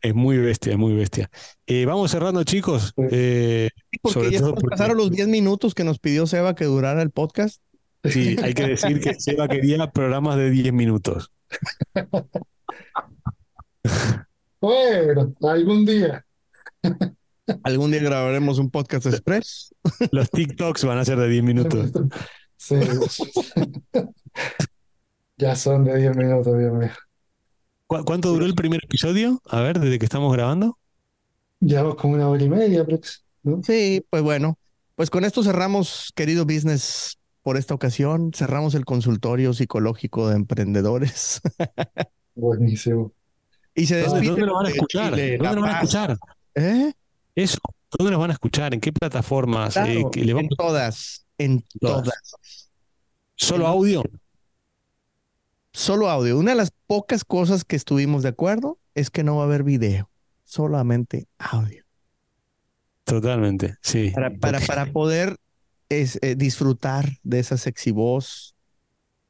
[0.00, 1.28] Es muy bestia, es muy bestia.
[1.66, 2.94] Eh, vamos cerrando, chicos.
[3.10, 6.54] Eh, Sí, Porque sobre ya todo porque pasaron los 10 minutos que nos pidió Seba
[6.54, 7.60] que durara el podcast.
[8.04, 11.32] sí, hay que decir que Seba quería programas de 10 minutos.
[14.60, 16.24] Bueno, algún día.
[17.62, 19.74] Algún día grabaremos un podcast express.
[20.12, 21.92] Los TikToks van a ser de 10 minutos.
[22.56, 22.76] Sí.
[25.36, 26.90] Ya son de 10 minutos, Dios mío.
[27.86, 29.40] ¿Cu- ¿Cuánto duró el primer episodio?
[29.44, 30.78] A ver, desde que estamos grabando.
[31.60, 33.60] Llevamos como una hora y media, aprox, ¿no?
[33.62, 34.58] Sí, pues bueno,
[34.94, 38.30] pues con esto cerramos, querido business, por esta ocasión.
[38.34, 41.40] Cerramos el consultorio psicológico de emprendedores.
[42.34, 43.12] Buenísimo.
[43.76, 45.10] Y se ¿Dónde, dónde lo van a escuchar?
[45.14, 46.18] Chile, ¿Dónde lo van a escuchar?
[46.54, 46.92] ¿Eh?
[47.34, 47.58] Eso.
[47.96, 48.74] ¿Dónde lo van a escuchar?
[48.74, 49.76] ¿En qué plataformas?
[49.76, 52.02] Eh, que le en vamos todas, en Todas.
[52.04, 52.70] todas.
[53.36, 54.02] solo audio.
[55.72, 56.38] Solo audio.
[56.38, 59.62] Una de las pocas cosas que estuvimos de acuerdo es que no va a haber
[59.62, 60.10] video,
[60.44, 61.84] solamente audio.
[63.04, 64.10] Totalmente, sí.
[64.14, 65.36] Para, para, Porque- para poder
[65.90, 68.55] es, eh, disfrutar de esa sexy voz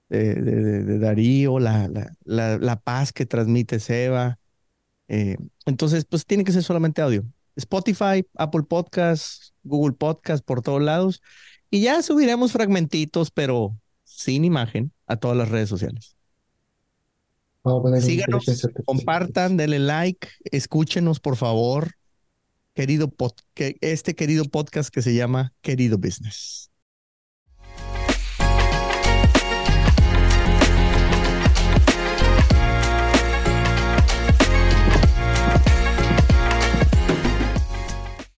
[0.09, 4.39] de, de- de Darío, la, la, la, la paz que transmite Seba,
[5.09, 7.25] Eh, entonces, pues tiene que ser solamente audio.
[7.55, 11.23] Spotify, Apple Podcasts, Google Podcasts, por todos lados.
[11.71, 16.17] Y ya subiremos fragmentitos, pero sin imagen, a todas las redes sociales.
[18.01, 18.45] Síganos,
[18.85, 21.93] compartan, denle like, escúchenos, por favor,
[22.75, 26.71] querido pod- que este querido podcast que se llama Querido Business.